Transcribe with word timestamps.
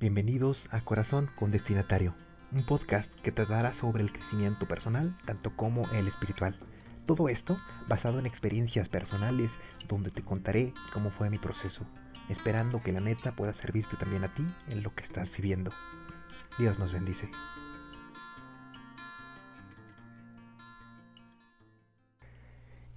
Bienvenidos 0.00 0.66
a 0.72 0.80
Corazón 0.80 1.28
con 1.36 1.50
Destinatario, 1.50 2.14
un 2.52 2.62
podcast 2.62 3.14
que 3.16 3.32
tratará 3.32 3.74
sobre 3.74 4.02
el 4.02 4.10
crecimiento 4.10 4.66
personal, 4.66 5.14
tanto 5.26 5.54
como 5.54 5.82
el 5.92 6.08
espiritual. 6.08 6.58
Todo 7.04 7.28
esto 7.28 7.58
basado 7.86 8.18
en 8.18 8.24
experiencias 8.24 8.88
personales 8.88 9.58
donde 9.88 10.10
te 10.10 10.22
contaré 10.22 10.72
cómo 10.94 11.10
fue 11.10 11.28
mi 11.28 11.36
proceso, 11.36 11.84
esperando 12.30 12.82
que 12.82 12.92
la 12.92 13.00
neta 13.00 13.36
pueda 13.36 13.52
servirte 13.52 13.98
también 13.98 14.24
a 14.24 14.32
ti 14.32 14.42
en 14.70 14.82
lo 14.82 14.94
que 14.94 15.02
estás 15.02 15.36
viviendo. 15.36 15.70
Dios 16.58 16.78
nos 16.78 16.94
bendice. 16.94 17.28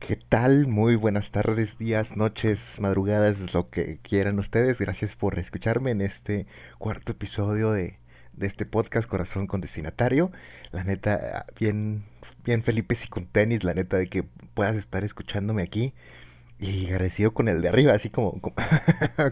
¿Qué 0.05 0.17
tal? 0.17 0.67
Muy 0.67 0.97
buenas 0.97 1.31
tardes, 1.31 1.77
días, 1.77 2.17
noches, 2.17 2.77
madrugadas, 2.81 3.53
lo 3.53 3.69
que 3.69 3.99
quieran 4.01 4.37
ustedes. 4.37 4.77
Gracias 4.77 5.15
por 5.15 5.39
escucharme 5.39 5.91
en 5.91 6.01
este 6.01 6.45
cuarto 6.77 7.13
episodio 7.13 7.71
de, 7.71 7.99
este 8.41 8.65
podcast 8.65 9.07
Corazón 9.07 9.47
con 9.47 9.61
Destinatario. 9.61 10.29
La 10.71 10.83
neta, 10.83 11.45
bien, 11.57 12.03
bien 12.43 12.63
Felipe 12.63 12.97
y 13.01 13.07
con 13.07 13.27
tenis, 13.27 13.63
la 13.63 13.73
neta 13.73 13.95
de 13.95 14.07
que 14.07 14.23
puedas 14.53 14.75
estar 14.75 15.05
escuchándome 15.05 15.63
aquí. 15.63 15.93
Y 16.59 16.87
agradecido 16.87 17.33
con 17.33 17.47
el 17.47 17.61
de 17.61 17.69
arriba, 17.69 17.93
así 17.93 18.09
como, 18.11 18.33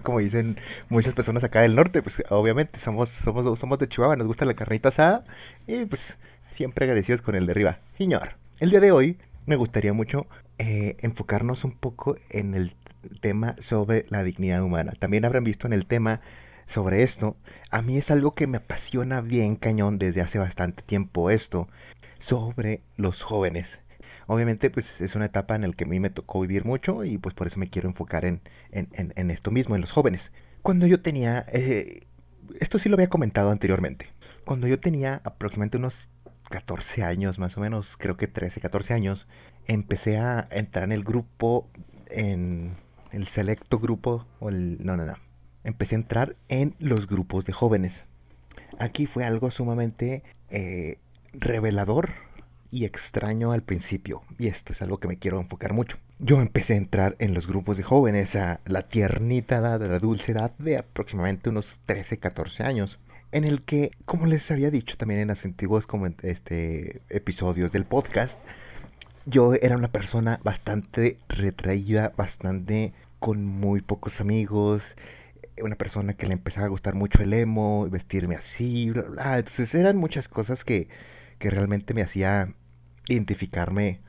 como, 0.04 0.20
dicen 0.20 0.58
muchas 0.88 1.14
personas 1.14 1.44
acá 1.44 1.64
del 1.64 1.76
norte, 1.76 2.02
pues 2.02 2.24
obviamente 2.30 2.80
somos, 2.80 3.10
somos, 3.10 3.60
somos 3.60 3.78
de 3.78 3.90
Chihuahua, 3.90 4.16
nos 4.16 4.28
gusta 4.28 4.46
la 4.46 4.54
carnita 4.54 4.88
asada 4.88 5.26
y 5.68 5.84
pues 5.84 6.18
siempre 6.50 6.86
agradecidos 6.86 7.22
con 7.22 7.36
el 7.36 7.46
de 7.46 7.52
arriba. 7.52 7.80
Señor, 7.98 8.38
el 8.62 8.70
día 8.70 8.80
de 8.80 8.94
hoy 8.94 9.18
me 9.46 9.56
gustaría 9.56 9.92
mucho 9.92 10.28
eh, 10.64 10.96
enfocarnos 11.00 11.64
un 11.64 11.72
poco 11.72 12.18
en 12.30 12.54
el 12.54 12.76
tema 13.20 13.56
sobre 13.58 14.06
la 14.10 14.24
dignidad 14.24 14.62
humana. 14.62 14.94
También 15.00 15.26
habrán 15.26 15.44
visto 15.44 15.66
en 15.66 15.74
el 15.74 15.88
tema 15.88 16.22
sobre 16.68 17.02
esto. 17.02 17.36
A 17.72 17.82
mí 17.82 17.98
es 17.98 18.12
algo 18.12 18.34
que 18.34 18.46
me 18.46 18.58
apasiona 18.58 19.22
bien 19.22 19.56
cañón 19.56 19.98
desde 19.98 20.22
hace 20.22 20.38
bastante 20.38 20.84
tiempo 20.84 21.32
esto 21.32 21.68
sobre 22.20 22.82
los 22.96 23.24
jóvenes. 23.24 23.80
Obviamente 24.28 24.70
pues 24.70 25.02
es 25.02 25.16
una 25.16 25.26
etapa 25.26 25.56
en 25.56 25.64
la 25.64 25.74
que 25.74 25.86
a 25.86 25.88
mí 25.88 26.00
me 26.00 26.12
tocó 26.12 26.42
vivir 26.42 26.64
mucho 26.64 27.04
y 27.06 27.18
pues 27.18 27.34
por 27.34 27.48
eso 27.48 27.58
me 27.58 27.68
quiero 27.68 27.90
enfocar 27.90 28.24
en, 28.24 28.42
en, 28.72 29.32
esto 29.32 29.50
mismo, 29.50 29.74
en 29.74 29.82
los 29.82 29.92
jóvenes. 29.92 30.32
Cuando 30.62 30.86
yo 30.86 31.02
tenía, 31.02 31.44
eh, 31.52 32.02
esto 32.60 32.78
sí 32.78 32.88
lo 32.88 32.98
había 32.98 33.10
comentado 33.10 33.50
anteriormente, 33.50 34.10
cuando 34.46 34.68
yo 34.68 34.80
tenía 34.80 35.22
aproximadamente 35.24 35.78
unos 35.78 36.12
14 36.52 37.04
años 37.04 37.40
más 37.40 37.58
o 37.58 37.62
menos, 37.62 37.98
creo 37.98 38.16
que 38.16 38.28
13, 38.28 38.62
14 38.62 38.94
años, 38.94 39.28
empecé 39.74 40.18
a 40.18 40.48
entrar 40.52 40.84
en 40.84 40.92
el 40.92 41.04
grupo, 41.04 41.70
en 42.08 42.76
el 43.12 43.28
selecto 43.28 43.80
grupo, 43.80 44.26
o 44.40 44.50
el, 44.50 44.86
no, 44.86 44.98
no, 44.98 45.06
no, 45.06 45.16
empecé 45.64 45.96
a 45.96 46.00
entrar 46.00 46.36
en 46.50 46.76
los 46.80 47.08
grupos 47.08 47.46
de 47.46 47.54
jóvenes. 47.54 48.04
Aquí 48.80 49.06
fue 49.06 49.26
algo 49.26 49.50
sumamente 49.52 50.24
eh, 50.50 50.98
revelador 51.34 52.12
y 52.70 52.86
extraño 52.86 53.52
al 53.52 53.64
principio, 53.64 54.24
y 54.38 54.48
esto 54.48 54.74
es 54.74 54.82
algo 54.82 55.00
que 55.00 55.08
me 55.08 55.18
quiero 55.18 55.40
enfocar 55.40 55.74
mucho. 55.74 55.98
Yo 56.20 56.42
empecé 56.42 56.74
a 56.74 56.78
entrar 56.78 57.16
en 57.20 57.34
los 57.34 57.48
grupos 57.48 57.78
de 57.78 57.84
jóvenes 57.84 58.36
a 58.36 58.60
la 58.66 58.82
tiernita 58.84 59.58
edad, 59.58 59.82
a 59.82 59.88
la 59.88 60.00
dulce 60.00 60.34
edad 60.34 60.56
de 60.58 60.78
aproximadamente 60.78 61.50
unos 61.50 61.80
13, 61.86 62.18
14 62.20 62.64
años 62.64 63.00
en 63.32 63.46
el 63.46 63.62
que, 63.62 63.92
como 64.06 64.26
les 64.26 64.52
había 64.52 64.70
dicho 64.70 64.98
también 64.98 65.22
en 65.22 65.30
los 65.30 65.46
antiguos 65.46 65.88
este, 66.24 67.02
episodios 67.10 67.72
del 67.72 67.86
podcast, 67.86 68.40
yo 69.26 69.54
era 69.54 69.78
una 69.78 69.92
persona 69.92 70.40
bastante 70.44 71.18
retraída, 71.30 72.14
bastante 72.16 72.94
con 73.20 73.46
muy 73.46 73.82
pocos 73.82 74.22
amigos, 74.22 74.96
una 75.62 75.76
persona 75.76 76.14
que 76.14 76.28
le 76.28 76.34
empezaba 76.34 76.66
a 76.66 76.70
gustar 76.70 76.96
mucho 76.96 77.22
el 77.22 77.34
emo, 77.34 77.88
vestirme 77.90 78.36
así, 78.36 78.90
bla, 78.90 79.38
entonces 79.38 79.76
eran 79.76 79.98
muchas 79.98 80.28
cosas 80.28 80.66
que, 80.66 80.88
que 81.40 81.50
realmente 81.50 81.94
me 81.94 82.02
hacía 82.02 82.54
identificarme 83.08 84.02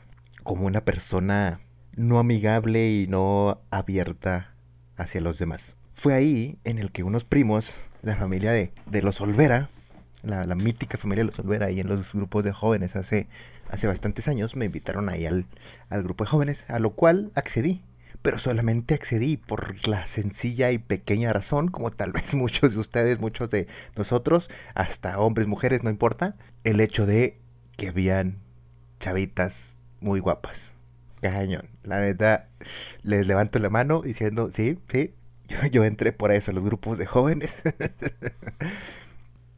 como 0.43 0.67
una 0.67 0.85
persona 0.85 1.61
no 1.95 2.19
amigable 2.19 2.91
y 2.91 3.07
no 3.07 3.61
abierta 3.71 4.55
hacia 4.97 5.21
los 5.21 5.39
demás. 5.39 5.77
Fue 5.93 6.15
ahí 6.15 6.59
en 6.65 6.79
el 6.79 6.91
que 6.91 7.03
unos 7.03 7.25
primos 7.25 7.75
la 8.03 8.17
familia 8.17 8.53
de, 8.53 9.03
los 9.03 9.21
Olvera, 9.21 9.71
la, 10.23 10.55
mítica 10.55 10.99
familia 10.99 11.25
los 11.25 11.39
Olvera, 11.39 11.67
ahí 11.67 11.81
en 11.81 11.89
los 11.89 12.13
grupos 12.13 12.45
de 12.45 12.53
jóvenes 12.53 12.97
hace, 12.97 13.29
hace 13.71 13.87
bastantes 13.87 14.29
años, 14.29 14.57
me 14.57 14.67
invitaron 14.67 15.09
ahí 15.09 15.27
al, 15.27 15.47
al 15.91 16.03
grupo 16.03 16.25
de 16.25 16.31
jóvenes, 16.31 16.65
a 16.69 16.79
lo 16.79 16.91
cual 16.91 17.33
accedí. 17.35 17.83
Pero 18.23 18.39
solamente 18.39 18.95
accedí 18.95 19.37
por 19.37 19.89
la 19.89 20.07
sencilla 20.07 20.71
y 20.71 20.79
pequeña 20.79 21.33
razón, 21.33 21.69
como 21.69 21.91
tal 21.91 22.13
vez 22.13 22.35
muchos 22.37 22.75
de 22.75 22.81
ustedes, 22.81 23.21
muchos 23.21 23.51
de 23.51 23.67
nosotros, 23.97 24.49
hasta 24.75 25.19
hombres, 25.19 25.49
mujeres, 25.49 25.83
no 25.83 25.91
importa, 25.91 26.37
el 26.63 26.81
hecho 26.81 27.05
de 27.05 27.39
que 27.77 27.89
habían 27.89 28.39
chavitas 29.01 29.79
muy 30.01 30.21
guapas. 30.21 30.75
Cañón. 31.21 31.69
La 31.85 32.01
neta, 32.01 32.49
les 33.03 33.27
levanto 33.27 33.59
la 33.59 33.71
mano 33.71 34.03
diciendo, 34.03 34.51
sí, 34.53 34.79
sí, 34.89 35.15
yo, 35.71 35.85
entré 35.85 36.13
por 36.13 36.33
eso, 36.33 36.53
los 36.53 36.65
grupos 36.65 36.99
de 36.99 37.07
jóvenes. 37.07 37.63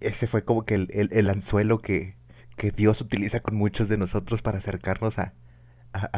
Ese 0.06 0.26
fue 0.26 0.44
como 0.44 0.64
que 0.64 0.74
el, 0.74 1.30
anzuelo 1.30 1.78
que, 1.78 2.16
Dios 2.76 3.00
utiliza 3.00 3.40
con 3.40 3.56
muchos 3.56 3.88
de 3.88 3.98
nosotros 3.98 4.42
para 4.42 4.58
acercarnos 4.58 5.18
a, 5.18 5.32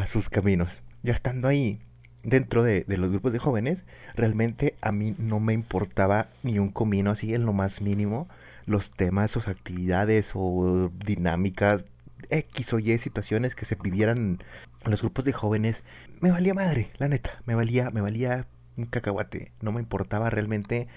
sus 0.07 0.29
caminos. 0.29 0.83
Ya 1.03 1.13
estando 1.13 1.49
ahí, 1.49 1.81
dentro 2.25 2.63
de, 2.63 2.85
los 2.89 3.11
grupos 3.11 3.33
de 3.33 3.39
jóvenes, 3.39 3.85
realmente 4.15 4.75
a 4.81 4.93
mí 4.93 5.15
no 5.19 5.41
me 5.41 5.53
importaba 5.53 6.29
ni 6.43 6.59
un 6.59 6.71
comino 6.71 7.11
así 7.11 7.35
en 7.35 7.45
lo 7.47 7.53
más 7.53 7.81
mínimo 7.81 8.29
los 8.65 8.91
temas 8.91 9.37
o 9.37 9.51
actividades 9.51 10.33
o 10.35 10.91
dinámicas 11.05 11.87
X 12.31 12.73
o 12.73 12.79
Y 12.79 12.99
situaciones 12.99 13.55
que 13.55 13.65
se 13.65 13.77
vivieran 13.77 14.39
en 14.85 14.91
los 14.91 15.03
grupos 15.03 15.25
de 15.25 15.33
jóvenes, 15.33 15.85
me 16.21 16.31
valía 16.31 16.55
madre, 16.55 16.91
la 16.99 17.09
neta, 17.09 17.43
me 17.47 17.55
valía, 17.55 17.91
me 17.91 18.01
valía 18.01 18.47
un 18.77 18.87
cacahuate. 18.87 19.53
No 19.61 19.73
me 19.73 19.81
importaba 19.81 20.31
realmente 20.31 20.89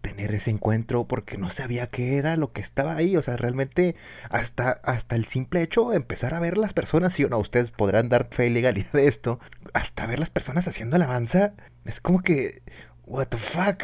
tener 0.00 0.34
ese 0.34 0.50
encuentro 0.50 1.06
porque 1.06 1.38
no 1.38 1.50
sabía 1.50 1.88
qué 1.88 2.18
era 2.18 2.36
lo 2.36 2.52
que 2.52 2.60
estaba 2.60 2.96
ahí. 2.96 3.16
O 3.16 3.22
sea, 3.22 3.36
realmente 3.36 3.96
hasta, 4.30 4.70
hasta 4.82 5.16
el 5.16 5.26
simple 5.26 5.62
hecho 5.62 5.90
de 5.90 5.96
empezar 5.96 6.34
a 6.34 6.40
ver 6.40 6.58
las 6.58 6.74
personas, 6.74 7.12
si 7.12 7.24
o 7.24 7.28
no, 7.28 7.38
ustedes 7.38 7.70
podrán 7.70 8.08
dar 8.08 8.28
fe 8.30 8.46
y 8.46 8.50
legalidad 8.50 8.92
de 8.92 9.08
esto, 9.08 9.40
hasta 9.74 10.06
ver 10.06 10.18
las 10.18 10.30
personas 10.30 10.68
haciendo 10.68 10.96
alabanza, 10.96 11.54
es 11.84 12.00
como 12.00 12.22
que, 12.22 12.62
what 13.04 13.28
the 13.28 13.36
fuck, 13.36 13.82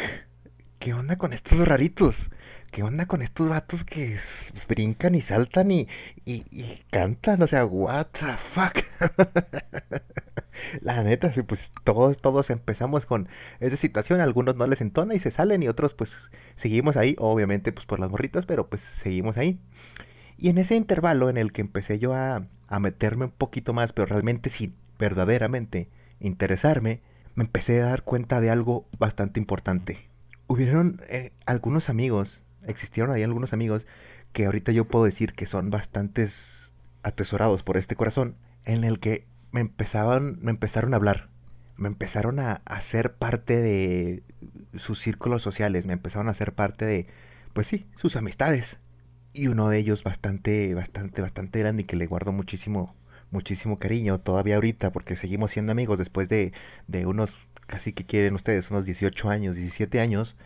¿qué 0.79 0.95
onda 0.95 1.17
con 1.17 1.33
estos 1.33 1.67
raritos? 1.67 2.31
¿qué 2.73 2.83
onda 2.83 3.07
con 3.07 3.21
estos 3.23 3.51
vatos 3.51 3.85
que 3.85 4.19
brincan 4.67 5.15
y 5.15 5.21
saltan 5.21 5.71
y, 5.71 5.89
y, 6.25 6.83
cantan? 6.91 7.43
O 7.43 7.47
sea, 7.47 7.65
what 7.67 8.07
the 8.13 8.37
fuck. 8.37 8.79
La 10.81 11.03
neta, 11.03 11.33
sí, 11.33 11.43
pues 11.43 11.73
todos, 11.85 12.17
todos 12.19 12.51
empezamos 12.51 13.07
con 13.07 13.29
esa 13.61 13.77
situación. 13.77 14.21
algunos 14.21 14.57
no 14.57 14.67
les 14.67 14.81
entona 14.81 15.15
y 15.15 15.19
se 15.19 15.31
salen 15.31 15.63
y 15.63 15.69
otros 15.69 15.95
pues 15.95 16.31
seguimos 16.55 16.97
ahí. 16.97 17.17
Obviamente 17.19 17.73
pues 17.73 17.87
por 17.87 18.01
las 18.01 18.11
morritas, 18.11 18.47
pero 18.47 18.69
pues 18.69 18.83
seguimos 18.83 19.37
ahí. 19.37 19.59
Y 20.39 20.49
en 20.49 20.59
ese 20.59 20.75
intervalo 20.75 21.31
en 21.31 21.37
el 21.37 21.53
que 21.53 21.61
empecé 21.61 21.99
yo 21.99 22.15
a, 22.15 22.47
a 22.69 22.81
meterme 22.81 23.27
un 23.27 23.31
poquito 23.31 23.73
más, 23.73 23.93
pero 23.93 24.07
realmente 24.07 24.51
sin 24.51 24.75
verdaderamente 24.99 25.89
interesarme, 26.21 27.01
me 27.35 27.45
empecé 27.45 27.81
a 27.81 27.87
dar 27.87 28.03
cuenta 28.03 28.41
de 28.41 28.51
algo 28.51 28.87
bastante 28.99 29.41
importante. 29.41 30.09
Hubieron 30.47 31.01
eh, 31.09 31.33
algunos 31.47 31.89
amigos 31.89 32.43
existieron 32.67 33.15
ahí 33.15 33.23
algunos 33.23 33.53
amigos 33.53 33.87
que 34.33 34.47
ahorita 34.47 34.73
yo 34.73 34.87
puedo 34.87 35.05
decir 35.05 35.33
que 35.33 35.47
son 35.47 35.71
bastantes 35.71 36.73
atesorados 37.03 37.63
por 37.63 37.77
este 37.77 37.97
corazón, 37.97 38.37
en 38.65 38.85
el 38.85 38.99
que 39.01 39.27
me 39.53 39.61
empezaban, 39.61 40.39
me 40.43 40.51
empezaron 40.51 40.95
a 40.95 40.97
hablar, 40.97 41.29
me 41.77 41.89
empezaron 41.89 42.41
a 42.41 42.63
hacer 42.65 43.15
parte 43.15 43.61
de 43.61 44.23
sus 44.77 44.99
círculos 44.99 45.43
sociales, 45.43 45.87
me 45.87 45.93
empezaron 45.93 46.29
a 46.29 46.33
hacer 46.33 46.53
parte 46.55 46.85
de, 46.87 47.07
pues 47.53 47.67
sí, 47.67 47.87
sus 47.97 48.17
amistades. 48.17 48.79
Y 49.33 49.47
uno 49.47 49.69
de 49.69 49.79
ellos 49.79 50.03
bastante, 50.03 50.75
bastante, 50.75 51.23
bastante 51.23 51.61
grande 51.61 51.83
y 51.83 51.87
que 51.87 51.97
le 51.97 52.07
guardo 52.07 52.33
muchísimo, 52.33 52.95
muchísimo 53.31 53.79
cariño 53.79 54.21
todavía 54.21 54.57
ahorita 54.57 54.91
porque 54.91 55.17
seguimos 55.17 55.53
siendo 55.53 55.73
amigos 55.73 55.99
después 55.99 56.29
de, 56.29 56.53
de 56.89 57.07
unos, 57.07 57.39
casi 57.67 57.93
que 57.93 58.05
quieren 58.05 58.35
ustedes, 58.35 58.71
unos 58.71 58.85
18 58.85 59.31
años, 59.31 59.57
17 59.57 60.01
años 60.01 60.37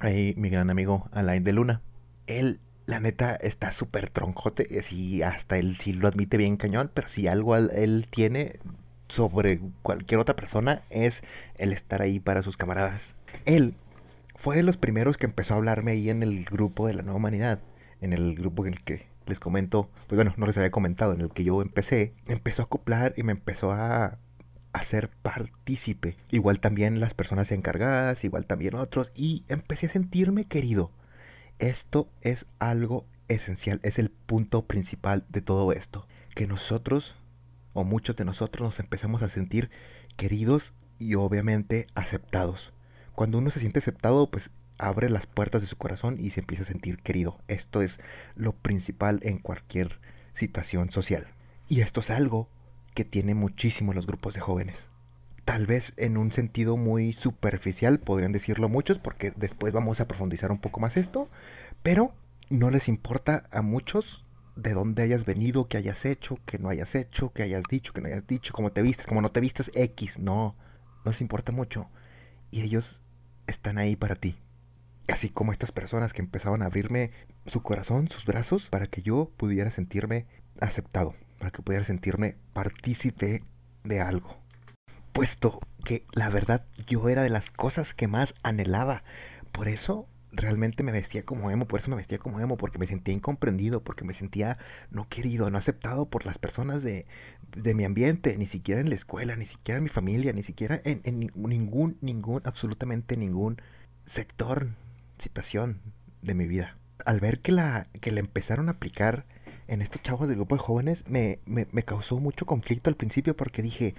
ahí 0.00 0.34
mi 0.36 0.48
gran 0.50 0.70
amigo 0.70 1.08
Alain 1.12 1.44
de 1.44 1.52
Luna. 1.52 1.82
Él, 2.26 2.60
la 2.86 3.00
neta, 3.00 3.36
está 3.36 3.72
súper 3.72 4.10
troncote. 4.10 4.66
y 4.90 5.22
hasta 5.22 5.58
él 5.58 5.76
sí 5.76 5.92
lo 5.92 6.08
admite 6.08 6.36
bien 6.36 6.56
cañón. 6.56 6.90
Pero 6.92 7.08
si 7.08 7.28
algo 7.28 7.56
él 7.56 8.06
tiene 8.10 8.58
sobre 9.08 9.60
cualquier 9.82 10.20
otra 10.20 10.34
persona 10.34 10.82
es 10.90 11.22
el 11.56 11.72
estar 11.72 12.02
ahí 12.02 12.18
para 12.18 12.42
sus 12.42 12.56
camaradas. 12.56 13.14
Él 13.44 13.74
fue 14.36 14.56
de 14.56 14.62
los 14.62 14.76
primeros 14.76 15.16
que 15.16 15.26
empezó 15.26 15.54
a 15.54 15.58
hablarme 15.58 15.92
ahí 15.92 16.10
en 16.10 16.22
el 16.22 16.44
grupo 16.44 16.86
de 16.86 16.94
la 16.94 17.02
nueva 17.02 17.18
humanidad. 17.18 17.60
En 18.00 18.12
el 18.12 18.34
grupo 18.34 18.66
en 18.66 18.72
el 18.72 18.82
que 18.82 19.06
les 19.26 19.38
comento, 19.38 19.88
pues 20.08 20.16
bueno, 20.16 20.34
no 20.36 20.46
les 20.46 20.56
había 20.56 20.72
comentado, 20.72 21.12
en 21.12 21.20
el 21.20 21.30
que 21.30 21.44
yo 21.44 21.62
empecé. 21.62 22.14
Empezó 22.26 22.62
a 22.62 22.64
acoplar 22.64 23.14
y 23.16 23.22
me 23.22 23.32
empezó 23.32 23.72
a 23.72 24.18
ser 24.82 25.10
partícipe. 25.22 26.16
Igual 26.30 26.58
también 26.58 26.98
las 26.98 27.14
personas 27.14 27.52
encargadas, 27.52 28.24
igual 28.24 28.46
también 28.46 28.74
otros. 28.74 29.10
Y 29.14 29.44
empecé 29.48 29.86
a 29.86 29.90
sentirme 29.90 30.46
querido. 30.46 30.90
Esto 31.62 32.10
es 32.22 32.46
algo 32.58 33.06
esencial, 33.28 33.78
es 33.84 34.00
el 34.00 34.10
punto 34.10 34.66
principal 34.66 35.24
de 35.28 35.42
todo 35.42 35.72
esto. 35.72 36.08
Que 36.34 36.48
nosotros, 36.48 37.14
o 37.72 37.84
muchos 37.84 38.16
de 38.16 38.24
nosotros, 38.24 38.66
nos 38.66 38.80
empezamos 38.80 39.22
a 39.22 39.28
sentir 39.28 39.70
queridos 40.16 40.72
y 40.98 41.14
obviamente 41.14 41.86
aceptados. 41.94 42.72
Cuando 43.14 43.38
uno 43.38 43.50
se 43.50 43.60
siente 43.60 43.78
aceptado, 43.78 44.28
pues 44.28 44.50
abre 44.76 45.08
las 45.08 45.28
puertas 45.28 45.62
de 45.62 45.68
su 45.68 45.76
corazón 45.76 46.16
y 46.18 46.30
se 46.30 46.40
empieza 46.40 46.64
a 46.64 46.66
sentir 46.66 46.98
querido. 46.98 47.38
Esto 47.46 47.80
es 47.80 48.00
lo 48.34 48.54
principal 48.56 49.20
en 49.22 49.38
cualquier 49.38 50.00
situación 50.32 50.90
social. 50.90 51.28
Y 51.68 51.82
esto 51.82 52.00
es 52.00 52.10
algo 52.10 52.48
que 52.96 53.04
tiene 53.04 53.36
muchísimo 53.36 53.92
los 53.92 54.08
grupos 54.08 54.34
de 54.34 54.40
jóvenes. 54.40 54.88
Tal 55.44 55.66
vez 55.66 55.92
en 55.96 56.16
un 56.16 56.32
sentido 56.32 56.76
muy 56.76 57.12
superficial, 57.12 57.98
podrían 57.98 58.32
decirlo 58.32 58.68
muchos, 58.68 58.98
porque 58.98 59.32
después 59.34 59.72
vamos 59.72 60.00
a 60.00 60.06
profundizar 60.06 60.52
un 60.52 60.58
poco 60.58 60.78
más 60.78 60.96
esto, 60.96 61.28
pero 61.82 62.14
no 62.48 62.70
les 62.70 62.88
importa 62.88 63.44
a 63.50 63.60
muchos 63.62 64.24
de 64.54 64.74
dónde 64.74 65.02
hayas 65.02 65.24
venido, 65.24 65.68
qué 65.68 65.78
hayas 65.78 66.04
hecho, 66.04 66.38
qué 66.46 66.58
no 66.58 66.68
hayas 66.68 66.94
hecho, 66.94 67.32
qué 67.32 67.42
hayas 67.42 67.64
dicho, 67.68 67.92
qué 67.92 68.00
no 68.00 68.08
hayas 68.08 68.26
dicho, 68.26 68.52
cómo 68.52 68.70
te 68.70 68.82
vistes, 68.82 69.06
cómo 69.06 69.20
no 69.20 69.30
te 69.30 69.40
vistes, 69.40 69.70
X, 69.74 70.18
no, 70.18 70.54
no 71.04 71.10
les 71.10 71.20
importa 71.20 71.50
mucho. 71.50 71.90
Y 72.50 72.62
ellos 72.62 73.00
están 73.46 73.78
ahí 73.78 73.96
para 73.96 74.14
ti. 74.14 74.36
Así 75.08 75.28
como 75.28 75.50
estas 75.50 75.72
personas 75.72 76.12
que 76.12 76.22
empezaban 76.22 76.62
a 76.62 76.66
abrirme 76.66 77.10
su 77.46 77.62
corazón, 77.62 78.08
sus 78.08 78.24
brazos, 78.24 78.68
para 78.68 78.86
que 78.86 79.02
yo 79.02 79.30
pudiera 79.36 79.70
sentirme 79.70 80.26
aceptado, 80.60 81.14
para 81.38 81.50
que 81.50 81.62
pudiera 81.62 81.84
sentirme 81.84 82.36
partícipe 82.52 83.42
de 83.82 84.00
algo. 84.00 84.41
Puesto 85.12 85.60
que 85.84 86.06
la 86.12 86.28
verdad 86.28 86.66
yo 86.86 87.08
era 87.08 87.22
de 87.22 87.30
las 87.30 87.50
cosas 87.50 87.94
que 87.94 88.08
más 88.08 88.34
anhelaba. 88.42 89.02
Por 89.52 89.68
eso 89.68 90.08
realmente 90.32 90.82
me 90.82 90.92
vestía 90.92 91.24
como 91.24 91.50
emo, 91.50 91.68
por 91.68 91.80
eso 91.80 91.90
me 91.90 91.96
vestía 91.96 92.18
como 92.18 92.40
emo, 92.40 92.56
porque 92.56 92.78
me 92.78 92.86
sentía 92.86 93.14
incomprendido, 93.14 93.82
porque 93.82 94.04
me 94.04 94.14
sentía 94.14 94.58
no 94.90 95.08
querido, 95.08 95.50
no 95.50 95.58
aceptado 95.58 96.06
por 96.06 96.24
las 96.24 96.38
personas 96.38 96.82
de, 96.82 97.06
de 97.54 97.74
mi 97.74 97.84
ambiente, 97.84 98.36
ni 98.38 98.46
siquiera 98.46 98.80
en 98.80 98.88
la 98.88 98.94
escuela, 98.94 99.36
ni 99.36 99.46
siquiera 99.46 99.78
en 99.78 99.84
mi 99.84 99.90
familia, 99.90 100.32
ni 100.32 100.42
siquiera 100.42 100.80
en, 100.84 101.02
en 101.04 101.30
ningún, 101.34 101.98
ningún, 102.00 102.40
absolutamente 102.44 103.16
ningún 103.16 103.60
sector, 104.06 104.70
situación 105.18 105.80
de 106.22 106.34
mi 106.34 106.46
vida. 106.46 106.78
Al 107.04 107.20
ver 107.20 107.40
que 107.40 107.52
la, 107.52 107.88
que 108.00 108.12
la 108.12 108.20
empezaron 108.20 108.68
a 108.68 108.72
aplicar 108.72 109.26
en 109.68 109.82
estos 109.82 110.02
chavos 110.02 110.28
del 110.28 110.36
grupo 110.36 110.54
de 110.54 110.62
jóvenes, 110.62 111.04
me, 111.08 111.40
me, 111.44 111.66
me 111.72 111.82
causó 111.82 112.18
mucho 112.18 112.46
conflicto 112.46 112.90
al 112.90 112.96
principio 112.96 113.36
porque 113.36 113.62
dije, 113.62 113.94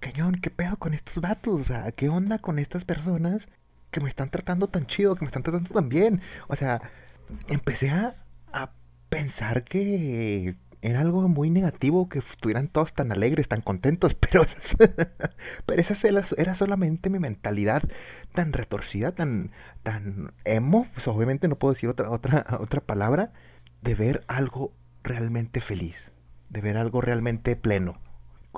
cañón, 0.00 0.36
¿qué 0.36 0.50
pedo 0.50 0.76
con 0.76 0.94
estos 0.94 1.20
vatos? 1.20 1.60
O 1.60 1.64
sea, 1.64 1.92
¿qué 1.92 2.08
onda 2.08 2.38
con 2.38 2.58
estas 2.58 2.84
personas 2.84 3.48
que 3.90 4.00
me 4.00 4.08
están 4.08 4.30
tratando 4.30 4.68
tan 4.68 4.86
chido, 4.86 5.14
que 5.14 5.22
me 5.22 5.28
están 5.28 5.42
tratando 5.42 5.70
tan 5.70 5.88
bien? 5.88 6.20
O 6.48 6.56
sea, 6.56 6.82
empecé 7.48 7.90
a, 7.90 8.16
a 8.52 8.72
pensar 9.08 9.64
que 9.64 10.56
era 10.80 11.00
algo 11.00 11.26
muy 11.28 11.50
negativo 11.50 12.08
que 12.08 12.20
estuvieran 12.20 12.68
todos 12.68 12.94
tan 12.94 13.10
alegres, 13.10 13.48
tan 13.48 13.60
contentos, 13.60 14.14
pero 14.20 14.42
esa, 14.42 14.76
pero 15.66 15.80
esa 15.80 16.08
era 16.36 16.54
solamente 16.54 17.10
mi 17.10 17.18
mentalidad 17.18 17.82
tan 18.32 18.52
retorcida, 18.52 19.12
tan, 19.12 19.50
tan 19.82 20.32
emo, 20.44 20.86
pues 20.94 21.08
obviamente 21.08 21.48
no 21.48 21.58
puedo 21.58 21.74
decir 21.74 21.88
otra, 21.88 22.10
otra, 22.10 22.46
otra 22.60 22.80
palabra, 22.80 23.32
de 23.82 23.94
ver 23.94 24.24
algo 24.28 24.72
realmente 25.02 25.60
feliz, 25.60 26.12
de 26.48 26.60
ver 26.60 26.76
algo 26.76 27.00
realmente 27.00 27.56
pleno, 27.56 28.00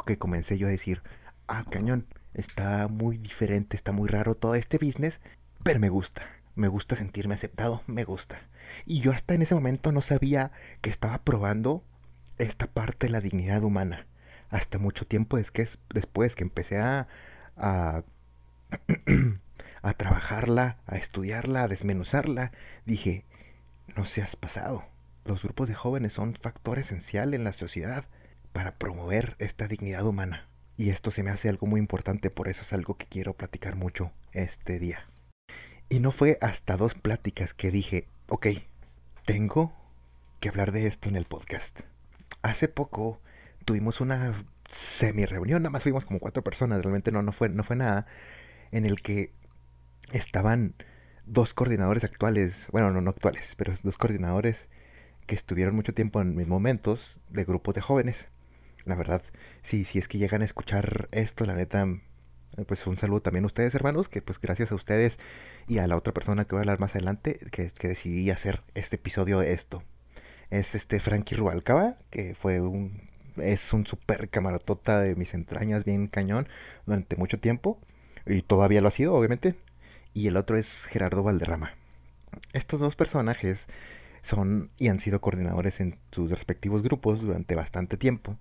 que 0.07 0.19
comencé 0.19 0.59
yo 0.59 0.67
a 0.67 0.71
decir, 0.71 1.03
ah, 1.51 1.65
cañón, 1.69 2.07
está 2.33 2.89
muy 2.89 3.19
diferente, 3.19 3.77
está 3.77 3.93
muy 3.93 4.09
raro 4.09 4.37
todo 4.37 4.55
este 4.55 4.79
business, 4.79 5.21
pero 5.65 5.81
me 5.81 5.89
gusta, 5.89 6.23
me 6.55 6.69
gusta 6.69 6.97
sentirme 6.97 7.35
aceptado, 7.35 7.83
me 7.87 8.05
gusta. 8.05 8.41
Y 8.87 9.01
yo 9.01 9.11
hasta 9.11 9.35
en 9.35 9.43
ese 9.43 9.55
momento 9.55 9.91
no 9.91 10.01
sabía 10.01 10.53
que 10.81 10.91
estaba 10.91 11.19
probando 11.23 11.85
esta 12.39 12.69
parte 12.69 13.07
de 13.07 13.13
la 13.13 13.21
dignidad 13.21 13.65
humana. 13.65 14.07
Hasta 14.49 14.79
mucho 14.79 15.05
tiempo 15.05 15.39
es 15.39 15.51
que 15.51 15.69
después 15.93 16.37
que 16.37 16.45
empecé 16.45 16.79
a, 16.79 17.09
a 19.83 19.93
trabajarla, 19.95 20.79
a 20.87 20.97
estudiarla, 20.97 21.65
a 21.65 21.69
desmenuzarla, 21.69 22.53
dije, 22.87 23.25
no 23.97 24.05
seas 24.05 24.37
pasado. 24.37 24.85
Los 25.25 25.43
grupos 25.43 25.69
de 25.69 25.75
jóvenes 25.75 26.13
son 26.13 26.35
factor 26.35 26.79
esencial 26.79 27.35
en 27.35 27.43
la 27.43 27.53
sociedad 27.53 28.05
para 28.53 28.77
promover 28.77 29.35
esta 29.39 29.67
dignidad 29.67 30.07
humana. 30.07 30.50
Y 30.77 30.91
esto 30.91 31.11
se 31.11 31.23
me 31.23 31.31
hace 31.31 31.49
algo 31.49 31.67
muy 31.67 31.79
importante, 31.81 32.31
por 32.31 32.49
eso 32.49 32.63
es 32.63 32.73
algo 32.73 32.97
que 32.97 33.07
quiero 33.07 33.35
platicar 33.35 33.77
mucho 33.77 34.13
este 34.33 34.79
día. 34.79 35.07
Y 35.89 36.01
no 36.01 36.13
fue 36.13 36.39
hasta 36.41 36.77
dos 36.77 36.95
pláticas 36.95 37.53
que 37.53 37.71
dije, 37.71 38.09
ok, 38.29 38.47
tengo 39.25 39.73
que 40.41 40.49
hablar 40.49 40.73
de 40.73 40.87
esto 40.87 41.09
en 41.09 41.17
el 41.17 41.27
podcast. 41.27 41.81
Hace 42.43 42.69
poco 42.69 43.21
tuvimos 43.65 44.01
una 44.01 44.33
semi 44.69 45.27
reunión, 45.27 45.63
nada 45.63 45.71
más 45.71 45.83
fuimos 45.83 46.05
como 46.05 46.21
cuatro 46.21 46.43
personas, 46.43 46.81
realmente 46.81 47.13
no, 47.13 47.23
no, 47.23 47.33
fue, 47.33 47.49
no 47.49 47.65
fue 47.65 47.77
nada, 47.77 48.07
en 48.71 48.87
el 48.87 49.03
que 49.03 49.33
estaban 50.13 50.75
dos 51.27 51.55
coordinadores 51.55 52.05
actuales, 52.05 52.69
bueno, 52.73 52.91
no, 52.91 53.01
no 53.01 53.11
actuales, 53.11 53.55
pero 53.57 53.73
dos 53.83 53.99
coordinadores 53.99 54.69
que 55.27 55.35
estuvieron 55.35 55.75
mucho 55.75 55.93
tiempo 55.93 56.21
en 56.21 56.35
mis 56.35 56.47
momentos 56.47 57.21
de 57.29 57.45
grupos 57.45 57.75
de 57.75 57.81
jóvenes 57.81 58.29
la 58.85 58.95
verdad, 58.95 59.23
si 59.63 59.83
es 59.95 60.09
que 60.09 60.19
llegan 60.19 60.43
a 60.43 60.45
escuchar 60.45 61.09
esto, 61.13 61.45
la 61.45 61.55
neta, 61.55 61.87
pues 62.67 62.87
un 62.87 62.97
saludo 62.97 63.23
también 63.23 63.45
a 63.45 63.47
ustedes, 63.47 63.75
hermanos, 63.75 64.09
que 64.09 64.23
pues 64.23 64.41
gracias 64.41 64.73
a 64.73 64.75
ustedes 64.75 65.19
y 65.69 65.79
a 65.79 65.87
la 65.87 65.97
otra 65.97 66.13
persona 66.13 66.45
que 66.45 66.55
voy 66.55 66.61
a 66.61 66.63
hablar 66.63 66.81
más 66.81 66.95
adelante, 66.95 67.39
que, 67.51 67.69
que 67.69 67.89
decidí 67.89 68.31
hacer 68.31 68.63
este 68.75 68.97
episodio 68.97 69.39
de 69.41 69.53
esto. 69.53 69.83
Es 70.51 70.75
este 70.75 71.01
Frankie 71.01 71.37
Rubalcaba, 71.37 71.97
que 72.11 72.35
fue 72.35 72.61
un, 72.61 73.09
es 73.37 73.73
un 73.73 73.87
super 73.87 74.29
camaratota 74.29 75.01
de 75.01 75.15
mis 75.15 75.35
entrañas, 75.35 75.85
bien 75.85 76.09
cañón, 76.09 76.49
durante 76.87 77.17
mucho 77.17 77.39
tiempo, 77.39 77.81
y 78.27 78.43
todavía 78.43 78.81
lo 78.81 78.89
ha 78.89 78.93
sido, 78.93 79.15
obviamente. 79.15 79.55
Y 80.13 80.27
el 80.27 80.37
otro 80.37 80.57
es 80.57 80.87
Gerardo 80.87 81.23
Valderrama. 81.23 81.75
Estos 82.53 82.81
dos 82.81 82.97
personajes 82.97 83.67
son 84.23 84.71
y 84.79 84.89
han 84.89 85.01
sido 85.01 85.21
coordinadores 85.21 85.81
en 85.81 85.99
sus 86.11 86.31
respectivos 86.31 86.83
grupos 86.83 87.21
durante 87.23 87.55
bastante 87.55 87.97
tiempo 87.97 88.37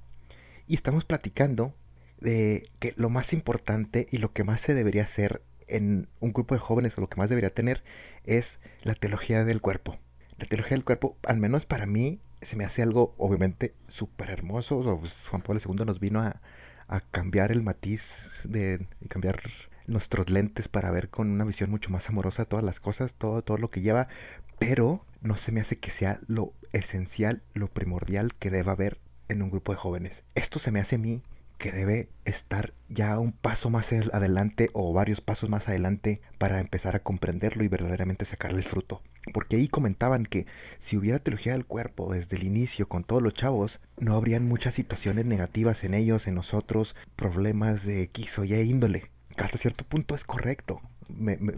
y 0.70 0.76
estamos 0.76 1.04
platicando 1.04 1.74
de 2.22 2.70
que 2.80 2.94
lo 2.96 3.10
más 3.10 3.34
importante 3.34 4.08
y 4.12 4.20
lo 4.20 4.32
que 4.32 4.44
más 4.44 4.62
se 4.62 4.76
debería 4.76 5.04
hacer 5.04 5.42
en 5.68 6.08
un 6.20 6.32
grupo 6.32 6.54
de 6.54 6.60
jóvenes 6.60 6.98
o 6.98 7.02
lo 7.02 7.10
que 7.10 7.18
más 7.18 7.28
debería 7.28 7.54
tener 7.54 7.84
es 8.24 8.60
la 8.84 8.94
teología 8.94 9.44
del 9.44 9.62
cuerpo. 9.62 9.98
La 10.38 10.46
teología 10.46 10.78
del 10.78 10.86
cuerpo, 10.86 11.18
al 11.24 11.38
menos 11.38 11.66
para 11.66 11.88
mí, 11.88 12.22
se 12.42 12.56
me 12.56 12.66
hace 12.66 12.84
algo 12.84 13.16
obviamente 13.18 13.74
súper 13.88 14.30
hermoso. 14.30 14.82
Pues, 15.00 15.28
Juan 15.30 15.42
Pablo 15.42 15.60
II 15.66 15.86
nos 15.86 16.00
vino 16.00 16.22
a, 16.22 16.40
cambiar 17.12 17.52
el 17.52 17.62
matiz 17.62 18.42
de 18.46 18.88
cambiar 19.10 19.42
nuestros 19.86 20.30
lentes 20.30 20.68
para 20.70 20.90
ver 20.90 21.10
con 21.10 21.30
una 21.30 21.46
visión 21.46 21.70
mucho 21.70 21.92
más 21.92 22.10
amorosa 22.10 22.46
todas 22.46 22.66
las 22.66 22.80
cosas, 22.80 23.14
todo, 23.14 23.44
todo 23.44 23.58
lo 23.58 23.70
que 23.70 23.82
lleva, 23.82 24.08
pero 24.58 25.06
no 25.22 25.38
se 25.38 25.52
me 25.52 25.62
hace 25.62 25.78
que 25.78 25.92
sea 25.92 26.20
lo 26.28 26.54
esencial, 26.74 27.44
lo 27.54 27.68
primordial 27.68 28.34
que 28.36 28.50
deba 28.50 28.72
haber 28.72 29.00
en 29.30 29.42
un 29.42 29.50
grupo 29.50 29.72
de 29.72 29.78
jóvenes. 29.78 30.24
Esto 30.36 30.60
se 30.60 30.72
me 30.72 30.80
hace 30.80 30.96
a 30.96 31.00
mí 31.00 31.22
que 31.60 31.72
debe 31.74 32.10
estar 32.24 32.74
ya 32.88 33.20
un 33.20 33.34
paso 33.34 33.70
más 33.70 33.92
adelante 33.92 34.70
o 34.74 34.94
varios 34.94 35.22
pasos 35.22 35.50
más 35.50 35.68
adelante 35.68 36.22
para 36.38 36.62
empezar 36.62 36.96
a 36.96 37.04
comprenderlo 37.04 37.64
y 37.64 37.68
verdaderamente 37.68 38.26
sacarle 38.26 38.60
el 38.60 38.64
fruto. 38.64 39.04
Porque 39.34 39.58
ahí 39.58 39.68
comentaban 39.68 40.26
que 40.26 40.48
si 40.80 40.96
hubiera 40.98 41.20
teología 41.20 41.52
del 41.52 41.66
cuerpo 41.66 42.14
desde 42.14 42.38
el 42.38 42.44
inicio 42.44 42.88
con 42.88 43.04
todos 43.04 43.22
los 43.22 43.34
chavos, 43.34 43.82
no 43.98 44.16
habrían 44.16 44.48
muchas 44.48 44.74
situaciones 44.74 45.26
negativas 45.26 45.84
en 45.84 45.94
ellos, 45.94 46.28
en 46.28 46.36
nosotros, 46.36 46.96
problemas 47.18 47.86
de 47.86 48.04
X 48.04 48.40
o 48.40 48.46
Y 48.46 48.54
índole. 48.54 49.12
Hasta 49.38 49.58
cierto 49.58 49.84
punto 49.84 50.16
es 50.16 50.24
correcto. 50.24 50.82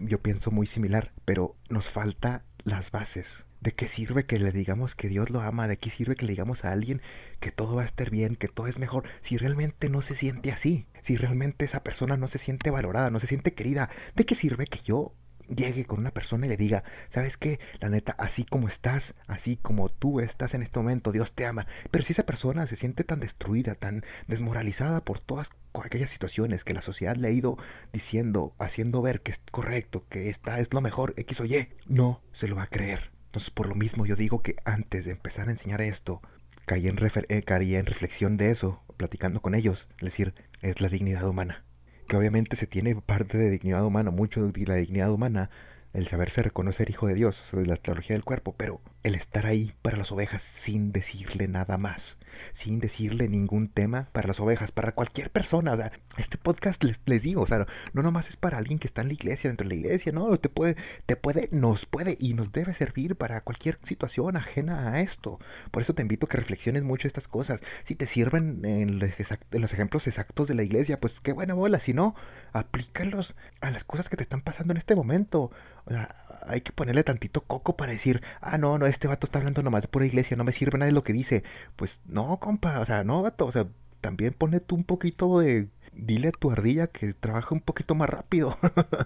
yo 0.00 0.20
pienso 0.20 0.50
muy 0.50 0.66
similar, 0.66 1.12
pero 1.24 1.54
nos 1.68 1.88
falta 1.88 2.42
las 2.64 2.90
bases. 2.90 3.46
¿De 3.62 3.72
qué 3.72 3.86
sirve 3.86 4.26
que 4.26 4.40
le 4.40 4.50
digamos 4.50 4.96
que 4.96 5.08
Dios 5.08 5.30
lo 5.30 5.40
ama? 5.40 5.68
¿De 5.68 5.76
qué 5.76 5.88
sirve 5.88 6.16
que 6.16 6.26
le 6.26 6.32
digamos 6.32 6.64
a 6.64 6.72
alguien 6.72 7.00
que 7.38 7.52
todo 7.52 7.76
va 7.76 7.82
a 7.82 7.84
estar 7.84 8.10
bien, 8.10 8.34
que 8.34 8.48
todo 8.48 8.66
es 8.66 8.80
mejor, 8.80 9.04
si 9.20 9.36
realmente 9.36 9.88
no 9.88 10.02
se 10.02 10.16
siente 10.16 10.50
así? 10.50 10.88
Si 11.00 11.16
realmente 11.16 11.64
esa 11.64 11.84
persona 11.84 12.16
no 12.16 12.26
se 12.26 12.38
siente 12.38 12.72
valorada, 12.72 13.10
no 13.10 13.20
se 13.20 13.28
siente 13.28 13.54
querida, 13.54 13.88
¿de 14.16 14.26
qué 14.26 14.34
sirve 14.34 14.66
que 14.66 14.80
yo 14.82 15.14
llegue 15.46 15.84
con 15.84 16.00
una 16.00 16.10
persona 16.10 16.46
y 16.46 16.48
le 16.48 16.56
diga, 16.56 16.82
¿sabes 17.08 17.36
qué? 17.36 17.60
La 17.78 17.88
neta, 17.88 18.16
así 18.18 18.44
como 18.44 18.66
estás, 18.66 19.14
así 19.28 19.56
como 19.56 19.88
tú 19.88 20.18
estás 20.18 20.54
en 20.54 20.64
este 20.64 20.80
momento, 20.80 21.12
Dios 21.12 21.30
te 21.30 21.46
ama. 21.46 21.68
Pero 21.92 22.02
si 22.02 22.14
esa 22.14 22.26
persona 22.26 22.66
se 22.66 22.74
siente 22.74 23.04
tan 23.04 23.20
destruida, 23.20 23.76
tan 23.76 24.04
desmoralizada 24.26 25.04
por 25.04 25.20
todas 25.20 25.50
aquellas 25.84 26.10
situaciones 26.10 26.64
que 26.64 26.74
la 26.74 26.82
sociedad 26.82 27.14
le 27.14 27.28
ha 27.28 27.30
ido 27.30 27.56
diciendo, 27.92 28.56
haciendo 28.58 29.02
ver 29.02 29.20
que 29.20 29.30
es 29.30 29.40
correcto, 29.52 30.04
que 30.08 30.30
esta 30.30 30.58
es 30.58 30.74
lo 30.74 30.80
mejor, 30.80 31.14
X 31.16 31.38
o 31.38 31.44
Y, 31.44 31.68
no 31.86 32.22
se 32.32 32.48
lo 32.48 32.56
va 32.56 32.64
a 32.64 32.66
creer. 32.66 33.11
Entonces, 33.32 33.48
por 33.48 33.66
lo 33.66 33.74
mismo, 33.74 34.04
yo 34.04 34.14
digo 34.14 34.42
que 34.42 34.56
antes 34.66 35.06
de 35.06 35.12
empezar 35.12 35.48
a 35.48 35.52
enseñar 35.52 35.80
esto, 35.80 36.20
caí 36.66 36.86
en, 36.86 36.98
eh, 37.30 37.42
caí 37.42 37.76
en 37.76 37.86
reflexión 37.86 38.36
de 38.36 38.50
eso, 38.50 38.82
platicando 38.98 39.40
con 39.40 39.54
ellos. 39.54 39.88
Es 39.96 40.04
decir, 40.04 40.34
es 40.60 40.82
la 40.82 40.90
dignidad 40.90 41.26
humana. 41.26 41.64
Que 42.08 42.18
obviamente 42.18 42.56
se 42.56 42.66
tiene 42.66 42.94
parte 42.94 43.38
de 43.38 43.48
dignidad 43.48 43.86
humana, 43.86 44.10
mucho 44.10 44.46
de 44.46 44.66
la 44.66 44.74
dignidad 44.74 45.10
humana 45.10 45.48
el 45.92 46.08
saberse 46.08 46.42
reconocer 46.42 46.90
hijo 46.90 47.06
de 47.06 47.14
Dios, 47.14 47.42
de 47.52 47.66
la 47.66 47.76
teología 47.76 48.14
del 48.14 48.24
cuerpo, 48.24 48.54
pero 48.56 48.80
el 49.02 49.14
estar 49.14 49.46
ahí 49.46 49.74
para 49.82 49.96
las 49.96 50.12
ovejas 50.12 50.42
sin 50.42 50.92
decirle 50.92 51.48
nada 51.48 51.76
más, 51.76 52.18
sin 52.52 52.78
decirle 52.78 53.28
ningún 53.28 53.68
tema 53.68 54.08
para 54.12 54.28
las 54.28 54.40
ovejas, 54.40 54.72
para 54.72 54.92
cualquier 54.92 55.30
persona. 55.30 55.72
O 55.72 55.76
sea, 55.76 55.92
este 56.18 56.38
podcast 56.38 56.82
les, 56.84 57.00
les 57.04 57.22
digo, 57.22 57.42
o 57.42 57.46
sea, 57.46 57.66
no 57.92 58.02
nomás 58.02 58.28
es 58.28 58.36
para 58.36 58.58
alguien 58.58 58.78
que 58.78 58.86
está 58.86 59.02
en 59.02 59.08
la 59.08 59.14
iglesia, 59.14 59.50
dentro 59.50 59.68
de 59.68 59.74
la 59.74 59.80
iglesia, 59.80 60.12
no, 60.12 60.36
te 60.38 60.48
puede, 60.48 60.76
te 61.06 61.16
puede, 61.16 61.48
nos 61.52 61.84
puede 61.84 62.16
y 62.20 62.34
nos 62.34 62.52
debe 62.52 62.74
servir 62.74 63.16
para 63.16 63.42
cualquier 63.42 63.78
situación 63.82 64.36
ajena 64.36 64.92
a 64.92 65.00
esto. 65.00 65.38
Por 65.70 65.82
eso 65.82 65.94
te 65.94 66.02
invito 66.02 66.26
a 66.26 66.28
que 66.28 66.36
reflexiones 66.36 66.82
mucho 66.82 67.06
estas 67.06 67.28
cosas. 67.28 67.60
Si 67.84 67.94
te 67.94 68.06
sirven 68.06 68.64
en 68.64 68.98
los, 68.98 69.10
en 69.50 69.60
los 69.60 69.72
ejemplos 69.72 70.06
exactos 70.06 70.48
de 70.48 70.54
la 70.54 70.62
iglesia, 70.62 71.00
pues 71.00 71.20
qué 71.20 71.32
buena 71.32 71.54
bola. 71.54 71.80
Si 71.80 71.92
no, 71.92 72.14
aplícalos 72.52 73.34
a 73.60 73.70
las 73.70 73.84
cosas 73.84 74.08
que 74.08 74.16
te 74.16 74.22
están 74.22 74.42
pasando 74.42 74.72
en 74.72 74.78
este 74.78 74.94
momento. 74.94 75.50
O 75.84 75.90
sea, 75.90 76.14
hay 76.46 76.60
que 76.60 76.72
ponerle 76.72 77.04
tantito 77.04 77.42
coco 77.42 77.76
para 77.76 77.92
decir, 77.92 78.22
ah, 78.40 78.58
no, 78.58 78.78
no, 78.78 78.86
este 78.86 79.08
vato 79.08 79.26
está 79.26 79.38
hablando 79.38 79.62
nomás 79.62 79.82
de 79.82 79.88
pura 79.88 80.06
iglesia, 80.06 80.36
no 80.36 80.44
me 80.44 80.52
sirve 80.52 80.78
nada 80.78 80.86
de 80.86 80.92
lo 80.92 81.04
que 81.04 81.12
dice. 81.12 81.44
Pues 81.76 82.00
no, 82.06 82.38
compa, 82.38 82.80
o 82.80 82.84
sea, 82.84 83.04
no, 83.04 83.22
vato, 83.22 83.46
o 83.46 83.52
sea, 83.52 83.66
también 84.00 84.34
ponle 84.34 84.60
tú 84.60 84.76
un 84.76 84.84
poquito 84.84 85.40
de... 85.40 85.68
Dile 85.94 86.28
a 86.28 86.32
tu 86.32 86.50
ardilla 86.50 86.86
que 86.86 87.12
trabaje 87.12 87.52
un 87.52 87.60
poquito 87.60 87.94
más 87.94 88.08
rápido 88.08 88.56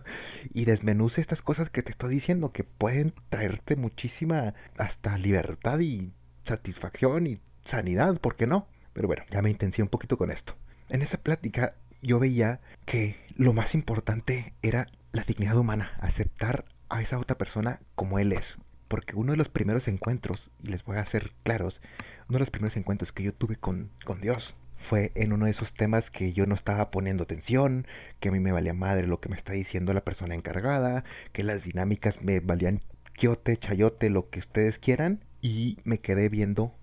y 0.54 0.66
desmenuce 0.66 1.20
estas 1.20 1.42
cosas 1.42 1.68
que 1.68 1.82
te 1.82 1.90
estoy 1.90 2.14
diciendo 2.14 2.52
que 2.52 2.62
pueden 2.62 3.12
traerte 3.28 3.74
muchísima 3.74 4.54
hasta 4.78 5.18
libertad 5.18 5.80
y 5.80 6.12
satisfacción 6.44 7.26
y 7.26 7.40
sanidad, 7.64 8.20
¿por 8.20 8.36
qué 8.36 8.46
no? 8.46 8.68
Pero 8.92 9.08
bueno, 9.08 9.24
ya 9.30 9.42
me 9.42 9.50
intencié 9.50 9.82
un 9.82 9.90
poquito 9.90 10.16
con 10.16 10.30
esto. 10.30 10.54
En 10.88 11.02
esa 11.02 11.18
plática 11.18 11.74
yo 12.02 12.20
veía 12.20 12.60
que 12.84 13.16
lo 13.36 13.52
más 13.52 13.74
importante 13.74 14.54
era 14.62 14.86
la 15.16 15.24
dignidad 15.24 15.56
humana, 15.56 15.92
aceptar 15.98 16.66
a 16.90 17.00
esa 17.00 17.18
otra 17.18 17.38
persona 17.38 17.80
como 17.94 18.18
él 18.18 18.32
es. 18.32 18.58
Porque 18.86 19.16
uno 19.16 19.32
de 19.32 19.38
los 19.38 19.48
primeros 19.48 19.88
encuentros, 19.88 20.50
y 20.62 20.68
les 20.68 20.84
voy 20.84 20.98
a 20.98 21.00
hacer 21.00 21.32
claros, 21.42 21.80
uno 22.28 22.36
de 22.36 22.40
los 22.40 22.50
primeros 22.50 22.76
encuentros 22.76 23.12
que 23.12 23.22
yo 23.22 23.32
tuve 23.32 23.56
con, 23.56 23.90
con 24.04 24.20
Dios 24.20 24.56
fue 24.76 25.12
en 25.14 25.32
uno 25.32 25.46
de 25.46 25.52
esos 25.52 25.72
temas 25.72 26.10
que 26.10 26.34
yo 26.34 26.46
no 26.46 26.54
estaba 26.54 26.90
poniendo 26.90 27.22
atención, 27.22 27.86
que 28.20 28.28
a 28.28 28.32
mí 28.32 28.40
me 28.40 28.52
valía 28.52 28.74
madre 28.74 29.06
lo 29.06 29.18
que 29.18 29.30
me 29.30 29.36
está 29.36 29.54
diciendo 29.54 29.94
la 29.94 30.04
persona 30.04 30.34
encargada, 30.34 31.02
que 31.32 31.42
las 31.42 31.64
dinámicas 31.64 32.20
me 32.20 32.40
valían 32.40 32.82
quiote, 33.14 33.56
chayote, 33.56 34.10
lo 34.10 34.28
que 34.28 34.38
ustedes 34.38 34.78
quieran, 34.78 35.24
y 35.40 35.78
me 35.84 35.98
quedé 35.98 36.28
viendo 36.28 36.74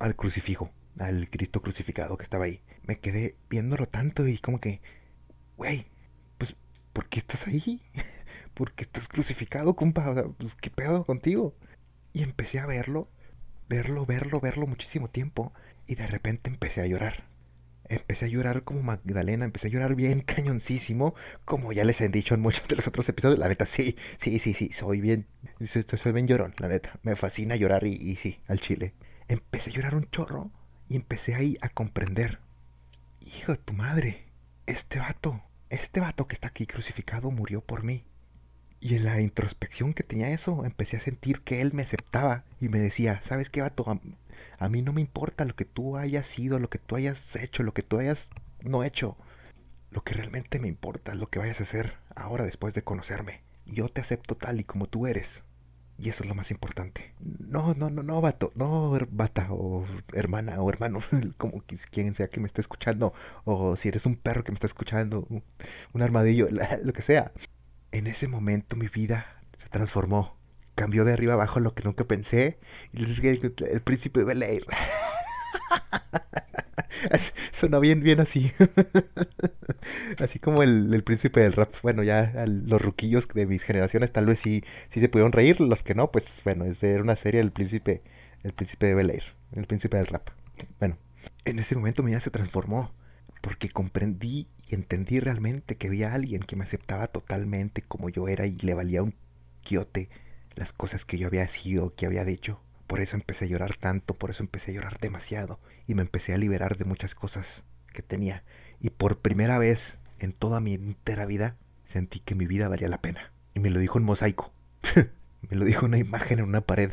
al 0.00 0.16
crucifijo, 0.16 0.72
al 0.98 1.30
Cristo 1.30 1.62
crucificado 1.62 2.16
que 2.16 2.24
estaba 2.24 2.46
ahí. 2.46 2.62
Me 2.82 2.98
quedé 2.98 3.36
viéndolo 3.48 3.86
tanto 3.86 4.26
y 4.26 4.38
como 4.38 4.60
que, 4.60 4.80
güey, 5.56 5.86
¿por 6.94 7.08
qué 7.08 7.18
estás 7.18 7.46
ahí? 7.46 7.82
¿Por 8.54 8.72
qué 8.72 8.84
estás 8.84 9.08
crucificado, 9.08 9.76
compa? 9.76 10.14
Pues, 10.38 10.54
¿qué 10.54 10.70
pedo 10.70 11.04
contigo? 11.04 11.54
Y 12.14 12.22
empecé 12.22 12.60
a 12.60 12.66
verlo, 12.66 13.10
verlo, 13.68 14.06
verlo, 14.06 14.40
verlo 14.40 14.66
muchísimo 14.66 15.08
tiempo. 15.10 15.52
Y 15.86 15.96
de 15.96 16.06
repente 16.06 16.48
empecé 16.48 16.80
a 16.80 16.86
llorar. 16.86 17.24
Empecé 17.86 18.24
a 18.24 18.28
llorar 18.28 18.62
como 18.62 18.82
Magdalena, 18.82 19.44
empecé 19.44 19.66
a 19.66 19.70
llorar 19.70 19.94
bien 19.94 20.20
cañoncísimo, 20.26 21.14
como 21.44 21.72
ya 21.72 21.84
les 21.84 22.00
he 22.00 22.08
dicho 22.08 22.34
en 22.34 22.40
muchos 22.40 22.66
de 22.68 22.76
los 22.76 22.86
otros 22.86 23.06
episodios. 23.08 23.38
La 23.38 23.48
neta, 23.48 23.66
sí, 23.66 23.96
sí, 24.16 24.38
sí, 24.38 24.54
sí, 24.54 24.70
soy 24.72 25.00
bien, 25.00 25.26
soy, 25.60 26.12
bien 26.12 26.26
llorón, 26.26 26.54
la 26.58 26.68
neta. 26.68 26.98
Me 27.02 27.16
fascina 27.16 27.56
llorar 27.56 27.84
y, 27.84 27.92
y 27.92 28.16
sí, 28.16 28.40
al 28.46 28.60
chile. 28.60 28.94
Empecé 29.28 29.70
a 29.70 29.74
llorar 29.74 29.96
un 29.96 30.08
chorro 30.10 30.50
y 30.88 30.96
empecé 30.96 31.34
ahí 31.34 31.58
a 31.60 31.68
comprender. 31.68 32.38
Hijo 33.20 33.52
de 33.52 33.58
tu 33.58 33.72
madre, 33.72 34.26
este 34.66 35.00
vato, 35.00 35.42
este 35.74 36.00
vato 36.00 36.26
que 36.26 36.34
está 36.34 36.48
aquí 36.48 36.66
crucificado 36.66 37.30
murió 37.30 37.60
por 37.60 37.82
mí. 37.82 38.04
Y 38.80 38.96
en 38.96 39.04
la 39.04 39.20
introspección 39.20 39.94
que 39.94 40.02
tenía 40.02 40.30
eso, 40.30 40.64
empecé 40.64 40.96
a 40.96 41.00
sentir 41.00 41.40
que 41.40 41.60
él 41.60 41.72
me 41.72 41.82
aceptaba 41.82 42.44
y 42.60 42.68
me 42.68 42.78
decía, 42.78 43.20
¿sabes 43.22 43.48
qué, 43.48 43.62
vato? 43.62 43.84
A, 44.58 44.68
mí 44.68 44.82
no 44.82 44.92
me 44.92 45.00
importa 45.00 45.44
lo 45.44 45.56
que 45.56 45.64
tú 45.64 45.96
hayas 45.96 46.26
sido, 46.26 46.58
lo 46.58 46.68
que 46.68 46.78
tú 46.78 46.96
hayas 46.96 47.34
hecho, 47.36 47.62
lo 47.62 47.72
que 47.72 47.82
tú 47.82 47.98
hayas 47.98 48.30
no 48.62 48.84
hecho. 48.84 49.16
Lo 49.90 50.02
que 50.02 50.14
realmente 50.14 50.58
me 50.58 50.68
importa 50.68 51.12
es 51.12 51.18
lo 51.18 51.28
que 51.28 51.38
vayas 51.38 51.60
a 51.60 51.62
hacer 51.62 51.94
ahora 52.14 52.44
después 52.44 52.74
de 52.74 52.82
conocerme. 52.82 53.40
Yo 53.64 53.88
te 53.88 54.00
acepto 54.00 54.36
tal 54.36 54.60
y 54.60 54.64
como 54.64 54.86
tú 54.86 55.06
eres. 55.06 55.44
Y 56.04 56.10
eso 56.10 56.22
es 56.22 56.28
lo 56.28 56.34
más 56.34 56.50
importante. 56.50 57.14
No, 57.18 57.72
no, 57.72 57.88
no, 57.88 58.02
no, 58.02 58.20
vato. 58.20 58.52
No, 58.56 58.94
bata 59.10 59.46
o 59.48 59.86
hermana 60.12 60.60
o 60.60 60.68
hermano. 60.68 61.00
Como 61.38 61.62
quien 61.90 62.14
sea 62.14 62.28
que 62.28 62.40
me 62.40 62.46
esté 62.46 62.60
escuchando. 62.60 63.14
O 63.44 63.74
si 63.74 63.88
eres 63.88 64.04
un 64.04 64.14
perro 64.14 64.44
que 64.44 64.52
me 64.52 64.56
está 64.56 64.66
escuchando. 64.66 65.26
Un 65.94 66.02
armadillo, 66.02 66.46
lo 66.84 66.92
que 66.92 67.00
sea 67.00 67.32
en 67.90 68.06
ese 68.06 68.28
momento 68.28 68.76
mi 68.76 68.88
vida 68.88 69.40
se 69.56 69.70
transformó. 69.70 70.36
Cambió 70.74 71.06
de 71.06 71.14
arriba 71.14 71.32
abajo 71.32 71.58
lo 71.58 71.74
que 71.74 71.84
nunca 71.84 72.04
pensé. 72.04 72.58
Y 72.92 73.02
el 73.02 73.82
príncipe 73.82 74.20
de 74.20 74.26
Bel 74.26 74.42
Air. 74.42 74.66
Suena 77.52 77.78
bien, 77.78 78.02
bien 78.02 78.20
así. 78.20 78.52
así 80.18 80.38
como 80.38 80.62
el, 80.62 81.02
príncipe 81.04 81.40
del 81.40 81.52
rap. 81.52 81.74
Bueno, 81.82 82.02
ya 82.02 82.44
los 82.46 82.80
ruquillos 82.80 83.28
de 83.28 83.46
mis 83.46 83.62
generaciones 83.62 84.12
tal 84.12 84.26
vez 84.26 84.40
sí, 84.40 84.64
sí 84.88 85.00
se 85.00 85.08
pudieron 85.08 85.32
reír. 85.32 85.60
Los 85.60 85.82
que 85.82 85.94
no, 85.94 86.10
pues 86.10 86.42
bueno, 86.44 86.64
es 86.64 86.82
era 86.82 87.02
una 87.02 87.16
serie 87.16 87.40
del 87.40 87.52
príncipe, 87.52 88.02
el 88.42 88.52
príncipe 88.52 88.86
de 88.86 88.94
Bel 88.94 89.10
Air. 89.10 89.24
El 89.52 89.66
príncipe 89.66 89.96
del 89.96 90.06
rap. 90.06 90.30
Bueno, 90.78 90.98
en 91.44 91.58
ese 91.58 91.76
momento 91.76 92.02
mi 92.02 92.10
vida 92.10 92.20
se 92.20 92.30
transformó. 92.30 92.92
Porque 93.40 93.68
comprendí 93.68 94.48
y 94.66 94.74
entendí 94.74 95.20
realmente 95.20 95.76
que 95.76 95.88
había 95.88 96.14
alguien 96.14 96.42
que 96.42 96.56
me 96.56 96.64
aceptaba 96.64 97.08
totalmente 97.08 97.82
como 97.82 98.08
yo 98.08 98.26
era 98.26 98.46
y 98.46 98.56
le 98.56 98.72
valía 98.72 99.02
un 99.02 99.14
quiote 99.62 100.08
las 100.54 100.72
cosas 100.72 101.04
que 101.04 101.18
yo 101.18 101.26
había 101.26 101.46
sido, 101.48 101.94
que 101.94 102.06
había 102.06 102.24
dicho. 102.24 102.60
Por 102.86 103.00
eso 103.00 103.16
empecé 103.16 103.46
a 103.46 103.48
llorar 103.48 103.76
tanto, 103.76 104.14
por 104.14 104.30
eso 104.30 104.42
empecé 104.42 104.70
a 104.70 104.74
llorar 104.74 104.98
demasiado 104.98 105.58
y 105.86 105.94
me 105.94 106.02
empecé 106.02 106.34
a 106.34 106.38
liberar 106.38 106.76
de 106.76 106.84
muchas 106.84 107.14
cosas 107.14 107.64
que 107.92 108.02
tenía. 108.02 108.44
Y 108.80 108.90
por 108.90 109.18
primera 109.18 109.58
vez 109.58 109.98
en 110.18 110.32
toda 110.32 110.60
mi 110.60 110.74
entera 110.74 111.26
vida 111.26 111.56
sentí 111.84 112.20
que 112.20 112.34
mi 112.34 112.46
vida 112.46 112.68
valía 112.68 112.88
la 112.88 113.00
pena. 113.00 113.32
Y 113.54 113.60
me 113.60 113.70
lo 113.70 113.78
dijo 113.78 113.98
un 113.98 114.04
mosaico. 114.04 114.52
me 115.50 115.56
lo 115.56 115.64
dijo 115.64 115.86
una 115.86 115.98
imagen 115.98 116.40
en 116.40 116.46
una 116.46 116.60
pared. 116.60 116.90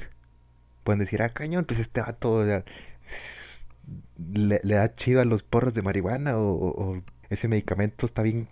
Pueden 0.83 0.99
decir, 0.99 1.21
ah, 1.21 1.29
cañón, 1.29 1.65
pues 1.65 1.79
este 1.79 2.01
vato 2.01 2.45
le, 4.17 4.59
da 4.63 4.93
chido 4.93 5.21
a 5.21 5.25
los 5.25 5.43
porros 5.43 5.73
de 5.73 5.81
marihuana 5.81 6.37
o 6.37 7.01
ese 7.29 7.47
medicamento 7.47 8.05
está 8.05 8.21
bien 8.21 8.49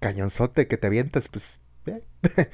cañonzote 0.00 0.66
que 0.66 0.78
te 0.78 0.86
avientas, 0.86 1.28
pues 1.28 1.60
eh, 1.86 2.02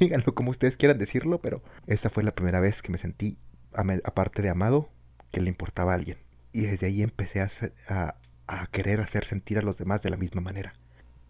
díganlo 0.00 0.34
como 0.34 0.50
ustedes 0.50 0.76
quieran 0.76 0.98
decirlo, 0.98 1.40
pero 1.40 1.62
esa 1.86 2.10
fue 2.10 2.22
la 2.22 2.34
primera 2.34 2.60
vez 2.60 2.82
que 2.82 2.90
me 2.90 2.98
sentí, 2.98 3.36
aparte 3.74 4.42
de 4.42 4.50
amado, 4.50 4.90
que 5.30 5.40
le 5.40 5.48
importaba 5.48 5.92
a 5.92 5.94
alguien. 5.94 6.18
Y 6.52 6.62
desde 6.62 6.86
ahí 6.86 7.02
empecé 7.02 7.40
a, 7.40 8.16
a 8.46 8.66
querer 8.66 9.00
hacer 9.00 9.24
sentir 9.24 9.58
a 9.58 9.62
los 9.62 9.78
demás 9.78 10.02
de 10.02 10.10
la 10.10 10.16
misma 10.16 10.40
manera. 10.40 10.74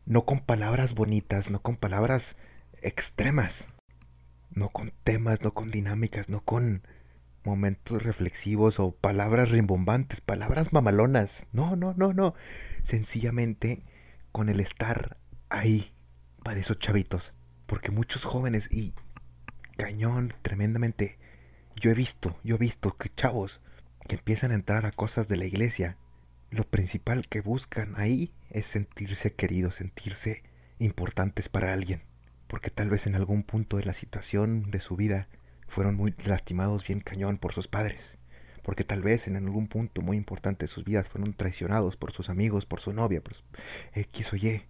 No 0.05 0.25
con 0.25 0.41
palabras 0.41 0.95
bonitas, 0.95 1.51
no 1.51 1.63
con 1.63 1.77
palabras 1.77 2.37
extremas, 2.83 3.69
no 4.51 4.69
con 4.71 4.93
temas, 5.05 5.43
no 5.43 5.55
con 5.55 5.71
dinámicas, 5.71 6.29
no 6.29 6.41
con 6.41 6.83
momentos 7.45 8.03
reflexivos 8.03 8.79
o 8.81 8.93
palabras 8.93 9.51
rimbombantes, 9.51 10.21
palabras 10.21 10.73
mamalonas. 10.73 11.47
No, 11.53 11.77
no, 11.77 11.95
no, 11.97 12.13
no. 12.13 12.35
Sencillamente 12.83 13.83
con 14.33 14.49
el 14.49 14.61
estar 14.61 15.17
ahí 15.49 15.93
para 16.43 16.61
esos 16.61 16.79
chavitos. 16.79 17.33
Porque 17.67 17.91
muchos 17.91 18.25
jóvenes 18.25 18.69
y 18.71 18.95
cañón 19.77 20.35
tremendamente. 20.43 21.19
Yo 21.77 21.91
he 21.91 21.95
visto, 21.95 22.37
yo 22.45 22.57
he 22.57 22.59
visto 22.59 22.97
que 22.97 23.09
chavos 23.15 23.61
que 24.07 24.17
empiezan 24.17 24.53
a 24.53 24.55
entrar 24.55 24.87
a 24.87 24.93
cosas 24.93 25.29
de 25.29 25.37
la 25.37 25.47
iglesia, 25.47 25.97
lo 26.51 26.65
principal 26.65 27.29
que 27.29 27.41
buscan 27.41 27.95
ahí 27.97 28.33
es 28.51 28.67
sentirse 28.67 29.33
queridos, 29.35 29.77
sentirse 29.77 30.43
importantes 30.79 31.49
para 31.49 31.73
alguien. 31.73 32.03
Porque 32.47 32.71
tal 32.71 32.91
vez 32.91 33.07
en 33.07 33.15
algún 33.15 33.43
punto 33.43 33.79
de 33.79 33.85
la 33.85 33.95
situación 33.95 34.71
de 34.71 34.81
su 34.81 34.97
vida 34.97 35.29
fueron 35.67 35.97
muy 35.97 36.15
lastimados 36.27 36.87
bien 36.87 37.01
cañón 37.01 37.39
por 37.39 37.55
sus 37.55 37.69
padres, 37.69 38.19
porque 38.63 38.85
tal 38.85 39.01
vez 39.01 39.27
en 39.27 39.37
algún 39.37 39.69
punto 39.69 40.03
muy 40.03 40.19
importante 40.19 40.65
de 40.65 40.69
sus 40.69 40.85
vidas 40.85 41.09
fueron 41.09 41.33
traicionados 41.33 41.97
por 41.97 42.13
sus 42.13 42.29
amigos, 42.29 42.67
por 42.67 42.81
su 42.81 42.93
novia, 42.93 43.23
por 43.23 43.33
X 43.95 44.33
o 44.35 44.37
Y, 44.37 44.63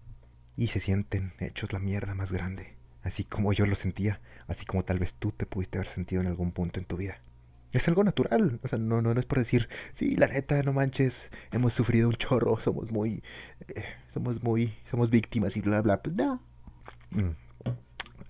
y 0.57 0.69
se 0.69 0.79
sienten 0.79 1.33
hechos 1.41 1.73
la 1.73 1.81
mierda 1.81 2.15
más 2.15 2.31
grande, 2.31 2.77
así 3.03 3.25
como 3.25 3.53
yo 3.53 3.67
lo 3.67 3.75
sentía, 3.75 4.21
así 4.47 4.65
como 4.67 4.85
tal 4.85 4.99
vez 4.99 5.15
tú 5.15 5.33
te 5.33 5.47
pudiste 5.47 5.79
haber 5.79 5.89
sentido 5.89 6.23
en 6.23 6.29
algún 6.29 6.53
punto 6.53 6.81
en 6.81 6.87
tu 6.87 6.97
vida. 6.97 7.21
Es 7.73 7.89
algo 7.89 8.05
natural, 8.05 8.61
o 8.63 8.69
sea, 8.69 8.79
no, 8.79 9.01
no, 9.01 9.13
es 9.13 9.25
por 9.25 9.39
decir, 9.39 9.69
sí, 9.93 10.15
la 10.17 10.27
neta, 10.27 10.63
no 10.63 10.75
manches, 10.75 11.31
hemos 11.53 11.73
sufrido 11.73 12.09
un 12.09 12.15
chorro, 12.15 12.61
somos 12.61 12.93
muy, 12.93 13.23
eh, 13.69 13.85
somos 14.13 14.43
muy, 14.43 14.75
somos 14.91 15.09
víctimas 15.09 15.57
y 15.57 15.63
bla, 15.63 15.81
bla, 15.81 16.03
pues 16.03 16.15
no. 16.15 16.43
Mm. 17.11 17.31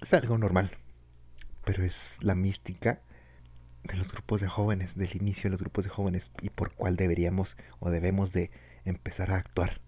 Es 0.01 0.15
algo 0.15 0.39
normal 0.39 0.71
pero 1.65 1.85
es 1.85 2.19
la 2.23 2.35
mística 2.35 3.01
de 3.85 3.97
los 3.97 4.09
grupos 4.13 4.41
de 4.41 4.49
jóvenes, 4.49 4.97
del 4.97 5.17
inicio 5.17 5.45
de 5.45 5.51
los 5.51 5.61
grupos 5.61 5.85
de 5.85 5.91
jóvenes 5.91 6.31
y 6.41 6.51
por 6.51 6.73
cuál 6.75 6.97
deberíamos 6.97 7.57
o 7.81 7.91
debemos 7.91 8.33
de 8.33 8.51
empezar 8.85 9.33
a 9.33 9.37
actuar. 9.37 9.81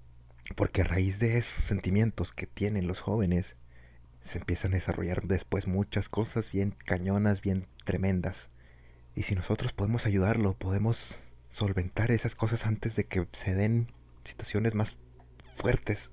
Porque 0.57 0.83
a 0.83 0.85
raíz 0.85 1.19
de 1.21 1.39
esos 1.39 1.65
sentimientos 1.65 2.33
que 2.33 2.47
tienen 2.47 2.87
los 2.87 3.01
jóvenes, 3.01 3.57
se 4.25 4.39
empiezan 4.39 4.73
a 4.73 4.77
desarrollar 4.77 5.23
después 5.25 5.67
muchas 5.67 6.09
cosas 6.09 6.51
bien 6.51 6.75
cañonas, 6.85 7.41
bien 7.41 7.67
tremendas. 7.85 8.51
Y 9.15 9.23
si 9.23 9.35
nosotros 9.35 9.73
podemos 9.73 10.07
ayudarlo, 10.07 10.55
podemos 10.55 11.19
solventar 11.51 12.11
esas 12.11 12.35
cosas 12.35 12.67
antes 12.67 12.97
de 12.97 13.05
que 13.05 13.29
se 13.33 13.55
den 13.55 13.87
situaciones 14.25 14.75
más 14.75 14.97
fuertes. 15.55 16.11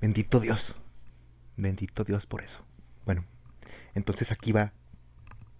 Bendito 0.00 0.40
Dios. 0.40 0.74
Bendito 1.56 2.04
Dios 2.04 2.26
por 2.26 2.42
eso. 2.42 2.64
Bueno, 3.04 3.24
entonces 3.94 4.32
aquí 4.32 4.52
va 4.52 4.72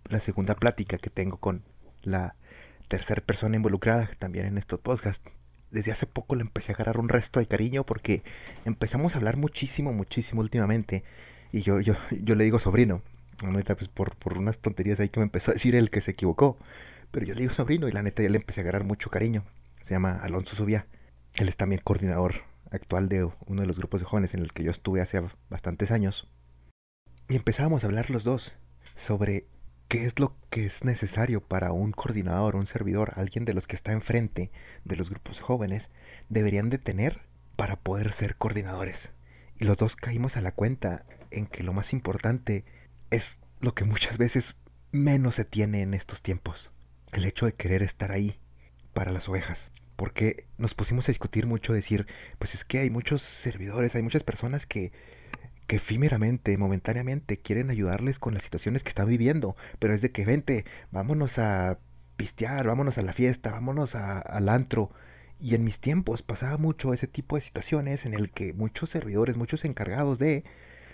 la 0.09 0.21
segunda 0.21 0.57
plática 0.57 0.99
que 0.99 1.11
tengo 1.11 1.39
con 1.39 1.63
la 2.03 2.37
tercera 2.89 3.21
persona 3.21 3.57
involucrada 3.57 4.11
también 4.19 4.47
en 4.47 4.59
estos 4.59 4.81
podcasts. 4.81 5.31
Desde 5.71 5.93
hace 5.93 6.07
poco 6.07 6.37
le 6.37 6.43
empecé 6.43 6.73
a 6.73 6.75
agarrar 6.75 6.99
un 6.99 7.09
resto 7.09 7.41
de 7.41 7.47
cariño 7.47 7.85
porque 7.85 8.23
empezamos 8.65 9.15
a 9.15 9.19
hablar 9.19 9.37
muchísimo, 9.37 9.93
muchísimo 9.93 10.41
últimamente. 10.41 11.05
Y 11.57 11.63
yo, 11.63 11.81
yo, 11.81 11.95
yo 12.23 12.35
le 12.35 12.45
digo 12.45 12.59
sobrino. 12.59 13.01
Ahorita 13.43 13.77
pues 13.77 13.89
por, 13.89 14.15
por 14.17 14.37
unas 14.37 14.59
tonterías 14.59 15.01
ahí 15.01 15.09
que 15.09 15.21
me 15.21 15.25
empezó 15.25 15.51
a 15.51 15.55
decir 15.55 15.75
el 15.75 15.89
que 15.89 16.03
se 16.03 16.11
equivocó. 16.11 16.59
Pero 17.11 17.25
yo 17.25 17.35
le 17.35 17.41
digo 17.41 17.53
sobrino 17.55 17.89
y 17.89 17.93
la 17.93 18.03
neta 18.03 18.23
ya 18.23 18.29
le 18.29 18.37
empecé 18.37 18.61
a 18.61 18.63
agarrar 18.63 18.85
mucho 18.85 19.11
cariño. 19.11 19.43
Se 19.83 19.95
llama 19.95 20.21
Alonso 20.23 20.55
Subía. 20.55 20.87
Él 21.39 21.49
es 21.49 21.57
también 21.57 21.81
coordinador 21.83 22.43
actual 22.71 23.09
de 23.09 23.25
uno 23.25 23.63
de 23.63 23.67
los 23.67 23.79
grupos 23.79 24.03
de 24.03 24.07
jóvenes 24.07 24.35
en 24.35 24.41
el 24.41 24.53
que 24.53 24.65
yo 24.65 24.71
estuve 24.71 25.01
hace 25.01 25.23
bastantes 25.49 25.91
años. 25.91 26.29
Y 27.29 27.37
empezábamos 27.37 27.85
a 27.85 27.87
hablar 27.87 28.11
los 28.11 28.23
dos 28.23 28.53
sobre 28.95 29.47
qué 29.89 30.05
es 30.05 30.19
lo 30.19 30.37
que 30.51 30.67
es 30.67 30.85
necesario 30.85 31.41
para 31.41 31.73
un 31.73 31.93
coordinador, 31.93 32.57
un 32.57 32.67
servidor, 32.67 33.13
alguien 33.17 33.47
de 33.47 33.55
los 33.55 33.67
que 33.67 33.77
está 33.77 33.93
enfrente 33.93 34.51
de 34.85 34.97
los 34.97 35.09
grupos 35.09 35.39
de 35.39 35.43
jóvenes, 35.43 35.91
deberían 36.29 36.69
de 36.69 36.79
tener 36.79 37.23
para 37.57 37.77
poder 37.77 38.13
ser 38.13 38.37
coordinadores. 38.37 39.11
Y 39.59 39.65
los 39.65 39.79
dos 39.79 39.97
caímos 39.97 40.37
a 40.37 40.43
la 40.43 40.53
cuenta 40.53 41.07
en 41.31 41.47
que 41.47 41.63
lo 41.63 41.73
más 41.73 41.93
importante 41.93 42.65
es 43.11 43.41
lo 43.61 43.75
que 43.75 43.85
muchas 43.85 44.19
veces 44.19 44.57
menos 44.93 45.37
se 45.37 45.45
tiene 45.45 45.83
en 45.83 45.95
estos 45.95 46.23
tiempos. 46.23 46.71
El 47.13 47.25
hecho 47.25 47.47
de 47.47 47.55
querer 47.55 47.83
estar 47.83 48.13
ahí 48.13 48.39
para 48.93 49.13
las 49.13 49.29
ovejas. 49.29 49.73
Porque 49.97 50.47
nos 50.59 50.75
pusimos 50.75 51.09
a 51.09 51.13
discutir 51.13 51.47
mucho, 51.47 51.73
decir, 51.73 52.07
pues 52.39 52.55
es 52.55 52.65
que 52.65 52.81
hay 52.81 52.91
muchos 52.91 53.23
servidores, 53.23 53.95
hay 53.95 54.03
muchas 54.03 54.25
personas 54.25 54.67
que, 54.67 54.93
que 55.67 55.77
efímeramente, 55.77 56.57
momentáneamente 56.59 57.39
quieren 57.39 57.71
ayudarles 57.71 58.19
con 58.19 58.35
las 58.35 58.43
situaciones 58.43 58.83
que 58.83 58.91
están 58.91 59.09
viviendo. 59.09 59.57
Pero 59.79 59.95
es 59.95 60.01
de 60.03 60.13
que, 60.13 60.25
vente, 60.25 60.65
vámonos 60.91 61.39
a 61.39 61.79
pistear, 62.17 62.67
vámonos 62.67 62.99
a 62.99 63.03
la 63.03 63.13
fiesta, 63.13 63.51
vámonos 63.51 63.95
al 63.95 64.49
antro. 64.49 64.91
Y 65.39 65.55
en 65.55 65.65
mis 65.65 65.81
tiempos 65.81 66.23
pasaba 66.23 66.57
mucho 66.57 66.95
ese 66.95 67.07
tipo 67.07 67.37
de 67.37 67.43
situaciones 67.43 68.07
en 68.07 68.15
el 68.15 68.31
que 68.31 68.53
muchos 68.53 68.91
servidores, 68.91 69.37
muchos 69.37 69.65
encargados 69.65 70.19
de, 70.19 70.45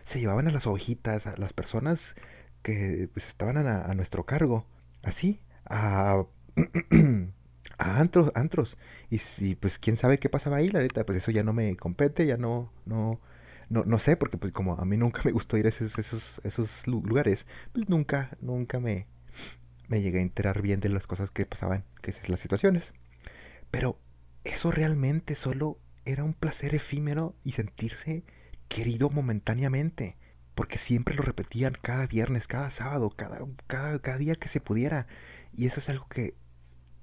se 0.02 0.20
llevaban 0.20 0.48
a 0.48 0.52
las 0.52 0.66
ovejitas, 0.66 1.26
a 1.26 1.36
las 1.36 1.52
personas 1.52 2.14
que 2.62 3.08
pues, 3.12 3.26
estaban 3.26 3.56
a, 3.56 3.94
nuestro 3.94 4.24
cargo, 4.24 4.66
así, 5.02 5.40
a, 5.66 6.24
a 7.78 8.00
antros, 8.00 8.30
antros. 8.34 8.76
Y 9.10 9.18
si, 9.18 9.54
pues, 9.54 9.78
quién 9.78 9.96
sabe 9.96 10.18
qué 10.18 10.28
pasaba 10.28 10.58
ahí, 10.58 10.68
la 10.68 10.80
neta, 10.80 11.04
pues 11.04 11.18
eso 11.18 11.30
ya 11.30 11.42
no 11.42 11.52
me 11.52 11.76
compete, 11.76 12.26
ya 12.26 12.36
no, 12.36 12.72
no, 12.86 13.20
no, 13.68 13.84
no 13.84 13.98
sé, 13.98 14.16
porque 14.16 14.38
pues 14.38 14.52
como 14.52 14.74
a 14.74 14.84
mí 14.84 14.96
nunca 14.96 15.22
me 15.24 15.32
gustó 15.32 15.56
ir 15.56 15.66
a 15.66 15.70
esos, 15.70 15.98
esos, 15.98 16.40
esos 16.44 16.86
lugares, 16.86 17.46
pues 17.72 17.88
nunca, 17.88 18.36
nunca 18.40 18.80
me, 18.80 19.06
me 19.88 20.02
llegué 20.02 20.18
a 20.18 20.22
enterar 20.22 20.62
bien 20.62 20.80
de 20.80 20.88
las 20.88 21.06
cosas 21.06 21.30
que 21.30 21.46
pasaban, 21.46 21.84
que 22.00 22.10
es 22.10 22.28
las 22.28 22.40
situaciones. 22.40 22.92
Pero 23.70 23.98
eso 24.44 24.70
realmente 24.70 25.34
solo 25.34 25.78
era 26.04 26.24
un 26.24 26.34
placer 26.34 26.74
efímero 26.74 27.34
y 27.44 27.52
sentirse 27.52 28.24
querido 28.72 29.10
momentáneamente, 29.10 30.16
porque 30.54 30.78
siempre 30.78 31.14
lo 31.14 31.22
repetían 31.22 31.74
cada 31.80 32.06
viernes, 32.06 32.46
cada 32.46 32.70
sábado, 32.70 33.10
cada, 33.10 33.38
cada, 33.66 34.16
día 34.16 34.34
que 34.34 34.48
se 34.48 34.62
pudiera. 34.62 35.06
Y 35.54 35.66
eso 35.66 35.78
es 35.78 35.90
algo 35.90 36.08
que 36.08 36.34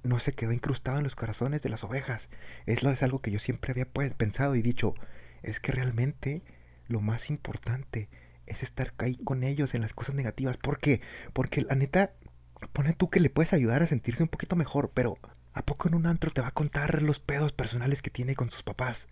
no 0.01 0.17
se 0.17 0.33
quedó 0.33 0.51
incrustado 0.51 0.97
en 0.97 1.03
los 1.03 1.15
corazones 1.15 1.61
de 1.61 1.69
las 1.69 1.83
ovejas. 1.83 2.31
Eso 2.65 2.89
es 2.89 3.03
algo 3.03 3.19
que 3.19 3.29
yo 3.29 3.37
siempre 3.37 3.71
había 3.71 3.85
pensado 3.85 4.55
y 4.55 4.63
dicho, 4.63 4.95
es 5.43 5.59
que 5.59 5.71
realmente 5.71 6.41
lo 6.87 7.01
más 7.01 7.29
importante 7.29 8.09
es 8.47 8.63
estar 8.63 8.95
ahí 8.97 9.15
con 9.17 9.43
ellos 9.43 9.75
en 9.75 9.81
las 9.81 9.93
cosas 9.93 10.15
negativas. 10.15 10.57
¿Por 10.57 10.79
qué? 10.79 11.01
Porque 11.33 11.61
la 11.61 11.75
neta, 11.75 12.13
pone 12.73 12.93
tú 12.93 13.11
que 13.11 13.19
le 13.19 13.29
puedes 13.29 13.53
ayudar 13.53 13.83
a 13.83 13.87
sentirse 13.87 14.23
un 14.23 14.29
poquito 14.29 14.55
mejor, 14.55 14.89
pero 14.95 15.19
¿a 15.53 15.61
poco 15.63 15.87
en 15.87 15.93
un 15.93 16.07
antro 16.07 16.31
te 16.31 16.41
va 16.41 16.47
a 16.47 16.51
contar 16.51 17.03
los 17.03 17.19
pedos 17.19 17.53
personales 17.53 18.01
que 18.01 18.09
tiene 18.09 18.35
con 18.35 18.49
sus 18.49 18.63
papás? 18.63 19.07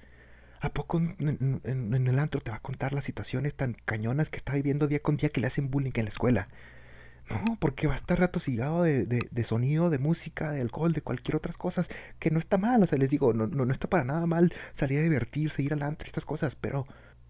¿A 0.60 0.70
poco 0.70 0.98
en, 0.98 1.62
el 2.08 2.20
antro 2.20 2.41
te 2.41 2.52
va 2.52 2.58
a 2.58 2.62
contar 2.62 2.93
las 2.93 3.06
situaciones 3.06 3.54
tan 3.56 3.74
cañonas 3.86 4.30
que 4.30 4.38
está 4.38 4.54
viviendo 4.54 4.88
día 4.88 5.00
con 5.00 5.17
día 5.17 5.30
que 5.30 5.41
le 5.41 5.48
hacen 5.48 5.70
bullying 5.70 5.91
en 5.96 6.06
la 6.06 6.10
escuela? 6.10 6.48
No, 7.30 7.58
porque 7.60 7.88
va 7.88 7.93
a 7.93 7.98
estar 7.98 8.17
rato 8.20 8.39
sigado 8.39 8.84
de, 8.84 9.06
de, 9.06 9.43
sonido, 9.43 9.89
de 9.89 10.00
música, 10.00 10.52
de 10.52 10.62
alcohol, 10.62 10.93
de 10.93 11.02
cualquier 11.02 11.36
otras 11.36 11.58
cosas, 11.58 11.89
que 12.20 12.32
no 12.32 12.39
está 12.39 12.58
mal, 12.58 12.82
o 12.82 12.88
sea, 12.88 12.98
les 12.98 13.10
digo, 13.10 13.34
no, 13.34 13.48
no, 13.48 13.65
no 13.65 13.74
está 13.74 13.89
para 13.89 14.06
nada 14.06 14.26
mal 14.26 14.54
salir 14.74 15.00
a 15.00 15.04
divertirse, 15.04 15.62
ir 15.62 15.74
al 15.74 15.84
antro, 15.84 16.08
estas 16.08 16.24
cosas, 16.24 16.56
pero 16.56 16.88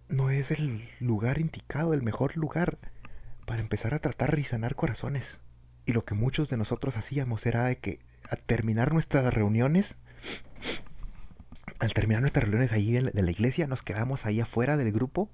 no 0.08 0.30
es 0.30 0.52
el 0.52 0.88
lugar 1.00 1.40
indicado, 1.40 1.94
el 1.94 2.02
mejor 2.02 2.36
lugar 2.36 2.78
para 3.44 3.60
empezar 3.60 3.92
a 3.92 3.98
tratar 3.98 4.38
y 4.38 4.44
sanar 4.44 4.76
corazones. 4.76 5.40
Y 5.84 5.92
lo 5.92 6.04
que 6.04 6.14
muchos 6.14 6.48
de 6.48 6.56
nosotros 6.56 6.96
hacíamos 6.96 7.44
era 7.46 7.64
de 7.64 7.78
que 7.78 7.98
al 8.28 8.38
terminar 8.40 8.92
nuestras 8.92 9.32
reuniones, 9.32 9.96
al 11.78 11.94
terminar 11.94 12.22
nuestras 12.22 12.44
reuniones 12.44 12.72
ahí 12.72 12.92
de 12.92 13.22
la, 13.22 13.30
iglesia, 13.30 13.66
nos 13.66 13.82
quedamos 13.82 14.26
ahí 14.26 14.40
afuera 14.40 14.76
del 14.76 14.92
grupo 14.92 15.30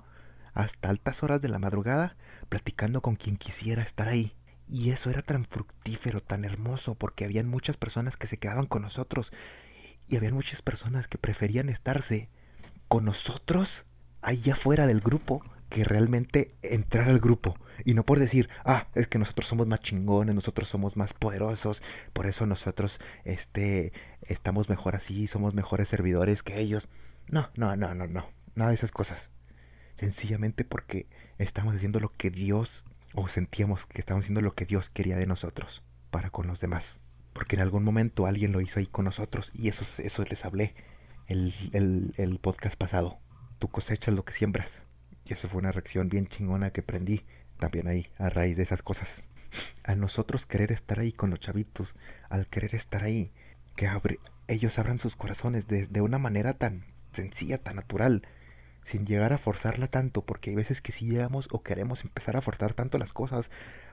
hasta 0.53 0.91
altas 0.91 1.23
horas 1.23 1.41
de 1.41 1.49
la 1.49 1.59
madrugada 1.59 2.17
platicando 2.49 3.01
con 3.01 3.17
quien 3.17 3.37
quisiera 3.37 3.83
estar 3.83 4.09
ahí. 4.09 4.35
Y 4.69 4.91
eso 4.91 5.11
era 5.11 5.23
tan 5.23 5.45
fructífero, 5.45 6.21
tan 6.21 6.45
hermoso, 6.45 6.95
porque 6.95 7.25
habían 7.25 7.49
muchas 7.49 7.77
personas 7.77 8.17
que 8.17 8.27
se 8.27 8.39
quedaban 8.39 8.67
con 8.67 8.83
nosotros 8.83 9.33
y 10.07 10.17
habían 10.17 10.35
muchas 10.35 10.63
personas 10.63 11.09
que 11.09 11.19
preferían 11.19 11.69
estarse 11.69 12.29
con 12.89 13.05
nosotros 13.05 13.85
ahí 14.23 14.51
afuera 14.51 14.87
del 14.87 15.01
grupo 15.01 15.43
que 15.75 15.83
realmente 15.83 16.55
entrar 16.63 17.09
al 17.09 17.19
grupo. 17.19 17.59
Y 17.85 17.95
no 17.95 18.07
por 18.07 18.21
decir, 18.21 18.49
ah, 18.65 18.87
es 18.95 19.09
que 19.09 19.19
nosotros 19.19 19.49
somos 19.49 19.67
más 19.67 19.81
chingones, 19.81 20.33
nosotros 20.33 20.69
somos 20.69 20.97
más 20.97 21.15
poderosos, 21.15 21.83
por 22.13 22.27
eso 22.27 22.47
nosotros 22.47 23.01
este, 23.25 23.93
estamos 24.23 24.69
mejor 24.69 24.95
así, 24.95 25.27
somos 25.27 25.53
mejores 25.53 25.89
servidores 25.89 26.45
que 26.45 26.61
ellos. 26.61 26.87
No, 27.29 27.51
no, 27.57 27.75
no, 27.75 27.93
no, 27.93 28.07
no. 28.07 28.29
Nada 28.55 28.71
de 28.71 28.77
esas 28.77 28.93
cosas. 28.93 29.31
Sencillamente 29.97 30.65
porque 30.65 31.09
estamos 31.39 31.75
haciendo 31.75 31.99
lo 31.99 32.13
que 32.13 32.31
Dios, 32.31 32.85
o 33.13 33.27
sentíamos 33.27 33.85
que 33.87 33.99
estamos 33.99 34.23
haciendo 34.25 34.43
lo 34.43 34.55
que 34.55 34.67
Dios 34.67 34.91
quería 34.91 35.17
de 35.17 35.27
nosotros, 35.27 35.83
para 36.13 36.31
con 36.31 36.47
los 36.47 36.61
demás. 36.61 37.01
Porque 37.33 37.57
en 37.57 37.63
algún 37.63 37.83
momento 37.83 38.27
alguien 38.27 38.53
lo 38.53 38.61
hizo 38.61 38.79
ahí 38.79 38.87
con 38.87 39.07
nosotros, 39.07 39.51
y 39.55 39.67
eso, 39.67 39.85
eso 40.01 40.23
les 40.23 40.45
hablé 40.45 40.77
el, 41.27 41.53
el, 41.73 42.15
el 42.17 42.39
podcast 42.39 42.79
pasado. 42.79 43.19
Tú 43.59 43.67
cosechas 43.67 44.15
lo 44.15 44.25
que 44.25 44.33
siembras. 44.33 44.85
Y 45.25 45.33
esa 45.33 45.49
fue 45.49 45.61
una 45.61 45.73
reacción 45.73 46.09
bien 46.09 46.27
chingona 46.27 46.71
que 46.71 46.83
prendí 46.83 47.23
también 47.59 47.89
ahí, 47.89 48.07
a 48.19 48.29
raíz 48.29 48.57
de 48.57 48.63
esas 48.63 48.83
cosas. 48.83 49.23
A 49.85 49.95
nosotros 49.95 50.47
querer 50.47 50.73
estar 50.73 50.99
ahí 50.99 51.13
con 51.13 51.31
los 51.31 51.41
chavitos, 51.41 51.95
al 52.29 52.49
querer 52.49 52.75
estar 52.75 53.05
ahí, 53.05 53.33
que 53.77 53.87
abre, 53.87 54.19
ellos 54.49 54.79
abran 54.79 54.99
sus 54.99 55.17
corazones 55.17 55.67
de, 55.67 55.87
de 55.87 56.01
una 56.01 56.19
manera 56.19 56.55
tan 56.55 56.85
sencilla, 57.13 57.59
tan 57.59 57.77
natural, 57.77 58.23
sin 58.83 59.07
llegar 59.07 59.33
a 59.33 59.39
forzarla 59.39 59.87
tanto, 59.87 60.23
porque 60.23 60.51
hay 60.51 60.57
veces 60.57 60.81
que 60.81 60.93
sí 60.93 61.07
llegamos 61.07 61.49
o 61.51 61.63
queremos 61.63 62.03
empezar 62.05 62.37
a 62.37 62.43
forzar 62.43 62.75
tanto 62.75 62.99
las 62.99 63.13
cosas 63.13 63.51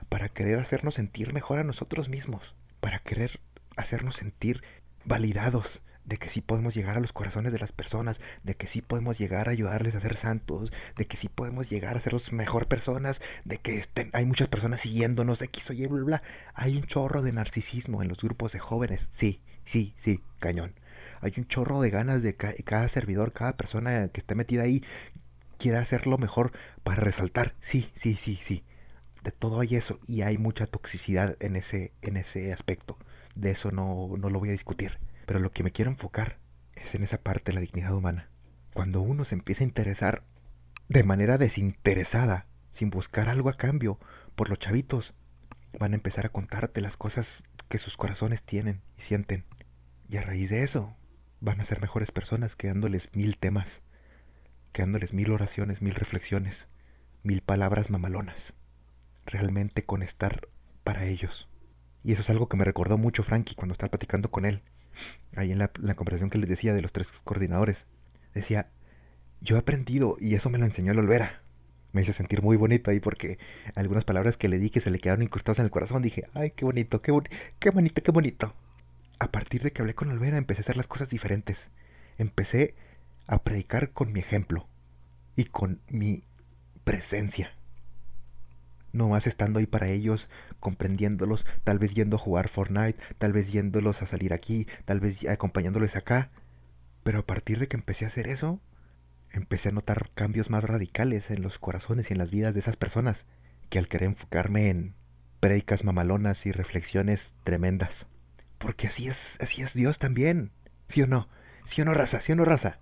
para 0.08 0.28
querer 0.28 0.58
hacernos 0.58 0.94
sentir 0.94 1.32
mejor 1.32 1.58
a 1.58 1.64
nosotros 1.64 2.08
mismos, 2.08 2.54
para 2.80 2.98
querer 2.98 3.40
hacernos 3.76 4.16
sentir 4.16 4.62
validados, 5.04 5.80
de 6.04 6.16
que 6.16 6.28
sí 6.28 6.40
podemos 6.40 6.74
llegar 6.74 6.96
a 6.96 7.00
los 7.00 7.12
corazones 7.12 7.52
de 7.52 7.58
las 7.58 7.72
personas, 7.72 8.20
de 8.42 8.54
que 8.54 8.66
sí 8.66 8.82
podemos 8.82 9.18
llegar 9.18 9.48
a 9.48 9.52
ayudarles 9.52 9.94
a 9.94 10.00
ser 10.00 10.16
santos, 10.16 10.72
de 10.96 11.06
que 11.06 11.16
sí 11.16 11.28
podemos 11.28 11.70
llegar 11.70 11.96
a 11.96 12.00
ser 12.00 12.12
los 12.12 12.32
mejor 12.32 12.66
personas, 12.66 13.20
de 13.44 13.58
que 13.58 13.78
estén, 13.78 14.10
hay 14.12 14.26
muchas 14.26 14.48
personas 14.48 14.80
siguiéndonos, 14.80 15.38
de 15.38 15.48
que 15.48 15.60
y 15.72 15.86
bla, 15.86 16.04
bla. 16.04 16.22
Hay 16.54 16.76
un 16.76 16.84
chorro 16.84 17.22
de 17.22 17.32
narcisismo 17.32 18.02
en 18.02 18.08
los 18.08 18.18
grupos 18.18 18.52
de 18.52 18.58
jóvenes. 18.58 19.08
Sí, 19.12 19.40
sí, 19.64 19.94
sí, 19.96 20.20
cañón. 20.38 20.74
Hay 21.20 21.32
un 21.36 21.46
chorro 21.46 21.80
de 21.80 21.90
ganas 21.90 22.22
de 22.22 22.34
cada 22.34 22.88
servidor, 22.88 23.32
cada 23.32 23.56
persona 23.56 24.08
que 24.08 24.20
esté 24.20 24.34
metida 24.34 24.62
ahí, 24.62 24.82
quiere 25.56 25.78
hacerlo 25.78 26.18
mejor 26.18 26.52
para 26.82 27.00
resaltar. 27.00 27.54
Sí, 27.60 27.90
sí, 27.94 28.16
sí, 28.16 28.38
sí. 28.42 28.64
De 29.22 29.30
todo 29.30 29.60
hay 29.60 29.76
eso 29.76 30.00
y 30.08 30.22
hay 30.22 30.36
mucha 30.36 30.66
toxicidad 30.66 31.36
en 31.38 31.54
ese, 31.54 31.92
en 32.02 32.16
ese 32.16 32.52
aspecto. 32.52 32.98
De 33.36 33.52
eso 33.52 33.70
no, 33.70 34.10
no 34.18 34.30
lo 34.30 34.40
voy 34.40 34.48
a 34.48 34.52
discutir. 34.52 34.98
Pero 35.26 35.38
lo 35.40 35.52
que 35.52 35.62
me 35.62 35.72
quiero 35.72 35.90
enfocar 35.90 36.38
es 36.74 36.94
en 36.94 37.02
esa 37.02 37.18
parte 37.18 37.52
de 37.52 37.54
la 37.54 37.60
dignidad 37.60 37.94
humana. 37.94 38.28
Cuando 38.74 39.00
uno 39.00 39.24
se 39.24 39.34
empieza 39.34 39.64
a 39.64 39.66
interesar 39.66 40.24
de 40.88 41.04
manera 41.04 41.38
desinteresada, 41.38 42.46
sin 42.70 42.90
buscar 42.90 43.28
algo 43.28 43.48
a 43.48 43.54
cambio, 43.54 43.98
por 44.34 44.48
los 44.48 44.58
chavitos, 44.58 45.14
van 45.78 45.92
a 45.92 45.96
empezar 45.96 46.26
a 46.26 46.30
contarte 46.30 46.80
las 46.80 46.96
cosas 46.96 47.44
que 47.68 47.78
sus 47.78 47.96
corazones 47.96 48.42
tienen 48.42 48.82
y 48.98 49.02
sienten. 49.02 49.44
Y 50.08 50.16
a 50.16 50.22
raíz 50.22 50.50
de 50.50 50.62
eso, 50.62 50.96
van 51.40 51.60
a 51.60 51.64
ser 51.64 51.80
mejores 51.80 52.12
personas 52.12 52.56
quedándoles 52.56 53.08
mil 53.14 53.36
temas, 53.36 53.82
quedándoles 54.72 55.12
mil 55.12 55.32
oraciones, 55.32 55.82
mil 55.82 55.94
reflexiones, 55.94 56.68
mil 57.22 57.42
palabras 57.42 57.90
mamalonas. 57.90 58.54
Realmente 59.26 59.84
con 59.84 60.02
estar 60.02 60.48
para 60.84 61.06
ellos. 61.06 61.48
Y 62.04 62.12
eso 62.12 62.22
es 62.22 62.30
algo 62.30 62.48
que 62.48 62.56
me 62.56 62.64
recordó 62.64 62.98
mucho 62.98 63.22
Frankie 63.22 63.54
cuando 63.54 63.72
estaba 63.72 63.90
platicando 63.90 64.30
con 64.30 64.44
él. 64.44 64.62
Ahí 65.36 65.52
en 65.52 65.58
la, 65.58 65.68
conversación 65.68 66.30
que 66.30 66.38
les 66.38 66.48
decía 66.48 66.74
de 66.74 66.82
los 66.82 66.92
tres 66.92 67.08
coordinadores. 67.24 67.86
Decía, 68.34 68.68
yo 69.40 69.56
he 69.56 69.58
aprendido 69.58 70.16
y 70.20 70.34
eso 70.34 70.50
me 70.50 70.58
lo 70.58 70.64
enseñó 70.64 70.92
el 70.92 70.98
Olvera. 70.98 71.42
Me 71.92 72.02
hizo 72.02 72.12
sentir 72.12 72.42
muy 72.42 72.56
bonito 72.56 72.90
ahí 72.90 73.00
porque 73.00 73.38
algunas 73.74 74.04
palabras 74.04 74.36
que 74.36 74.48
le 74.48 74.58
di 74.58 74.70
que 74.70 74.80
se 74.80 74.90
le 74.90 74.98
quedaron 74.98 75.22
incrustadas 75.22 75.58
en 75.58 75.66
el 75.66 75.70
corazón 75.70 76.02
dije, 76.02 76.26
ay, 76.34 76.52
qué 76.52 76.64
bonito, 76.64 77.02
qué, 77.02 77.12
qué 77.58 77.70
bonito, 77.70 78.02
qué 78.02 78.10
bonito. 78.10 78.54
A 79.18 79.30
partir 79.30 79.62
de 79.62 79.72
que 79.72 79.82
hablé 79.82 79.94
con 79.94 80.10
Olvera 80.10 80.38
empecé 80.38 80.60
a 80.60 80.62
hacer 80.62 80.76
las 80.76 80.86
cosas 80.86 81.10
diferentes. 81.10 81.68
Empecé 82.18 82.74
a 83.26 83.42
predicar 83.42 83.90
con 83.92 84.12
mi 84.12 84.20
ejemplo 84.20 84.66
y 85.36 85.44
con 85.44 85.80
mi 85.88 86.24
presencia 86.84 87.52
no 88.92 89.08
más 89.08 89.26
estando 89.26 89.58
ahí 89.58 89.66
para 89.66 89.88
ellos, 89.88 90.28
comprendiéndolos, 90.60 91.46
tal 91.64 91.78
vez 91.78 91.94
yendo 91.94 92.16
a 92.16 92.20
jugar 92.20 92.48
Fortnite, 92.48 92.98
tal 93.18 93.32
vez 93.32 93.50
yéndolos 93.52 94.02
a 94.02 94.06
salir 94.06 94.32
aquí, 94.32 94.66
tal 94.84 95.00
vez 95.00 95.26
acompañándoles 95.28 95.96
acá. 95.96 96.30
Pero 97.02 97.20
a 97.20 97.26
partir 97.26 97.58
de 97.58 97.68
que 97.68 97.76
empecé 97.76 98.04
a 98.04 98.08
hacer 98.08 98.28
eso, 98.28 98.60
empecé 99.30 99.70
a 99.70 99.72
notar 99.72 100.10
cambios 100.14 100.50
más 100.50 100.64
radicales 100.64 101.30
en 101.30 101.42
los 101.42 101.58
corazones 101.58 102.10
y 102.10 102.12
en 102.12 102.18
las 102.18 102.30
vidas 102.30 102.54
de 102.54 102.60
esas 102.60 102.76
personas, 102.76 103.26
que 103.70 103.78
al 103.78 103.88
querer 103.88 104.08
enfocarme 104.08 104.68
en 104.68 104.94
prédicas 105.40 105.82
mamalonas 105.82 106.46
y 106.46 106.52
reflexiones 106.52 107.34
tremendas. 107.42 108.06
Porque 108.58 108.86
así 108.86 109.08
es, 109.08 109.38
así 109.40 109.62
es 109.62 109.74
Dios 109.74 109.98
también. 109.98 110.52
¿Sí 110.88 111.02
o 111.02 111.06
no? 111.06 111.28
¿Sí 111.64 111.80
o 111.82 111.84
no, 111.84 111.94
raza? 111.94 112.20
¿Sí 112.20 112.32
o 112.32 112.36
no, 112.36 112.44
raza? 112.44 112.78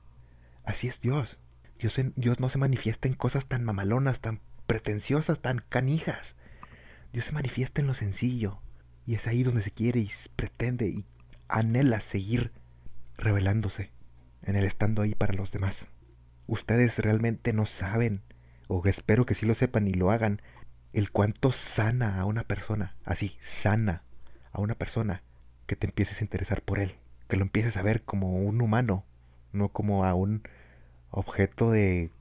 Así 0.65 0.89
es 0.89 1.01
Dios. 1.01 1.39
Dios, 1.79 1.99
Dios 2.17 2.41
no 2.41 2.51
se 2.51 2.59
manifiesta 2.59 3.09
en 3.09 3.15
cosas 3.15 3.47
tan 3.47 3.65
mamalonas, 3.65 4.21
tan 4.21 4.41
pretenciosas, 4.71 5.41
tan 5.41 5.65
canijas. 5.69 6.37
Dios 7.13 7.25
se 7.25 7.33
manifiesta 7.33 7.81
en 7.81 7.89
lo 7.89 7.95
sencillo. 7.95 8.61
Y 9.05 9.17
es 9.17 9.27
ahí 9.27 9.43
donde 9.43 9.63
se 9.63 9.73
quiere 9.73 9.99
y 9.99 10.09
pretende 10.37 10.87
y 10.87 11.05
anhela 11.49 11.99
seguir 11.99 12.53
revelándose. 13.17 13.91
En 14.45 14.55
el 14.55 14.65
estando 14.65 15.03
ahí 15.03 15.17
para 15.17 15.35
los 15.35 15.51
demás. 15.51 15.89
Ustedes 16.47 17.01
realmente 17.01 17.53
no 17.53 17.67
saben, 17.67 18.23
o 18.69 18.81
espero 18.87 19.27
que 19.27 19.35
sí 19.35 19.45
lo 19.45 19.57
sepan 19.57 19.89
y 19.89 19.91
lo 19.91 20.13
hagan, 20.13 20.41
el 20.93 21.11
cuánto 21.11 21.51
sana 21.51 22.21
a 22.21 22.25
una 22.25 22.45
persona. 22.45 22.95
Así, 23.05 23.37
sana 23.41 24.05
a 24.53 24.61
una 24.61 24.77
persona 24.77 25.25
que 25.67 25.75
te 25.75 25.89
empieces 25.89 26.21
a 26.21 26.25
interesar 26.25 26.63
por 26.63 26.79
él. 26.79 26.95
Que 27.27 27.37
lo 27.37 27.43
empieces 27.43 27.77
a 27.77 27.83
ver 27.83 28.05
como 28.05 28.37
un 28.37 28.61
humano, 28.61 29.05
no 29.51 29.71
como 29.71 30.05
a 30.05 30.15
un 30.15 30.45
objeto 31.11 31.73
de 31.73 32.13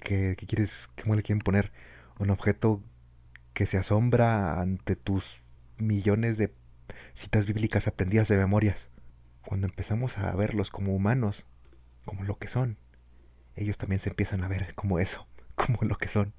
que, 0.00 0.36
quieres, 0.36 0.90
¿cómo 1.02 1.14
le 1.14 1.22
quieren 1.22 1.40
poner? 1.40 1.72
Un 2.18 2.30
objeto 2.30 2.82
que 3.52 3.66
se 3.66 3.78
asombra 3.78 4.60
ante 4.60 4.96
tus 4.96 5.42
millones 5.78 6.38
de 6.38 6.52
citas 7.12 7.46
bíblicas 7.46 7.86
aprendidas 7.86 8.28
de 8.28 8.36
memorias. 8.36 8.88
Cuando 9.46 9.66
empezamos 9.66 10.18
a 10.18 10.34
verlos 10.34 10.70
como 10.70 10.94
humanos, 10.94 11.44
como 12.04 12.24
lo 12.24 12.38
que 12.38 12.48
son, 12.48 12.78
ellos 13.56 13.78
también 13.78 13.98
se 13.98 14.10
empiezan 14.10 14.42
a 14.42 14.48
ver 14.48 14.74
como 14.74 14.98
eso, 14.98 15.26
como 15.54 15.78
lo 15.82 15.96
que 15.96 16.08
son. 16.08 16.34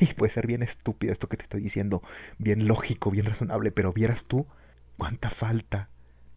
Y 0.00 0.06
puede 0.14 0.30
ser 0.30 0.46
bien 0.46 0.62
estúpido 0.62 1.12
esto 1.12 1.28
que 1.28 1.38
te 1.38 1.44
estoy 1.44 1.62
diciendo, 1.62 2.02
bien 2.38 2.68
lógico, 2.68 3.10
bien 3.10 3.26
razonable, 3.26 3.72
pero 3.72 3.92
vieras 3.92 4.24
tú 4.24 4.46
cuánta 4.98 5.30
falta, 5.30 5.88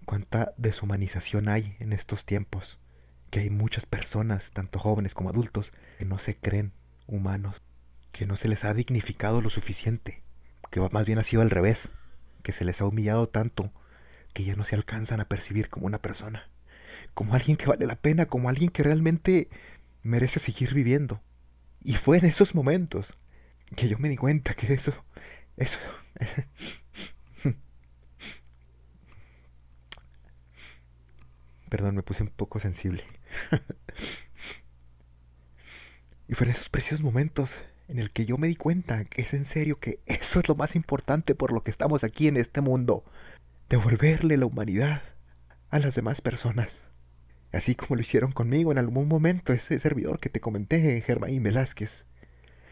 cuánta 0.05 0.53
deshumanización 0.57 1.49
hay 1.49 1.75
en 1.79 1.91
estos 1.91 2.25
tiempos, 2.25 2.79
que 3.29 3.41
hay 3.41 3.49
muchas 3.49 3.85
personas, 3.85 4.51
tanto 4.51 4.79
jóvenes 4.79 5.13
como 5.13 5.29
adultos, 5.29 5.73
que 5.99 6.05
no 6.05 6.19
se 6.19 6.37
creen 6.37 6.71
humanos 7.05 7.61
que 8.13 8.25
no 8.25 8.37
se 8.37 8.47
les 8.47 8.63
ha 8.63 8.73
dignificado 8.73 9.41
lo 9.41 9.49
suficiente, 9.49 10.23
que 10.71 10.79
más 10.79 11.05
bien 11.05 11.19
ha 11.19 11.23
sido 11.23 11.41
al 11.41 11.49
revés, 11.49 11.89
que 12.43 12.53
se 12.53 12.63
les 12.63 12.79
ha 12.79 12.85
humillado 12.85 13.27
tanto 13.27 13.73
que 14.33 14.45
ya 14.45 14.55
no 14.55 14.63
se 14.63 14.75
alcanzan 14.75 15.19
a 15.19 15.27
percibir 15.27 15.69
como 15.69 15.87
una 15.87 16.01
persona, 16.01 16.49
como 17.13 17.35
alguien 17.35 17.57
que 17.57 17.65
vale 17.65 17.85
la 17.85 17.95
pena, 17.95 18.27
como 18.27 18.47
alguien 18.49 18.69
que 18.69 18.83
realmente 18.83 19.49
merece 20.03 20.39
seguir 20.39 20.73
viviendo. 20.73 21.21
Y 21.83 21.95
fue 21.95 22.19
en 22.19 22.25
esos 22.25 22.55
momentos 22.55 23.13
que 23.75 23.89
yo 23.89 23.99
me 23.99 24.09
di 24.09 24.15
cuenta 24.15 24.53
que 24.53 24.73
eso, 24.73 24.93
eso, 25.57 25.79
Perdón, 31.69 31.95
me 31.95 32.03
puse 32.03 32.21
un 32.21 32.29
poco 32.29 32.59
sensible. 32.59 33.03
y 36.27 36.35
fue 36.35 36.45
en 36.45 36.51
esos 36.51 36.69
preciosos 36.69 37.03
momentos 37.03 37.59
en 37.87 37.99
el 37.99 38.11
que 38.11 38.25
yo 38.25 38.37
me 38.37 38.47
di 38.47 38.55
cuenta 38.55 39.05
que 39.05 39.21
es 39.21 39.33
en 39.33 39.45
serio 39.45 39.79
que 39.79 39.99
eso 40.05 40.39
es 40.39 40.47
lo 40.47 40.55
más 40.55 40.75
importante 40.75 41.35
por 41.35 41.51
lo 41.51 41.63
que 41.63 41.71
estamos 41.71 42.03
aquí 42.03 42.27
en 42.27 42.37
este 42.37 42.61
mundo, 42.61 43.03
devolverle 43.69 44.37
la 44.37 44.45
humanidad 44.45 45.01
a 45.69 45.79
las 45.79 45.95
demás 45.95 46.21
personas. 46.21 46.81
Así 47.51 47.75
como 47.75 47.95
lo 47.95 48.01
hicieron 48.01 48.31
conmigo 48.31 48.71
en 48.71 48.79
algún 48.79 49.07
momento 49.07 49.53
ese 49.53 49.77
servidor 49.79 50.19
que 50.19 50.29
te 50.29 50.39
comenté, 50.39 51.01
Germain 51.01 51.41
Velázquez, 51.43 52.05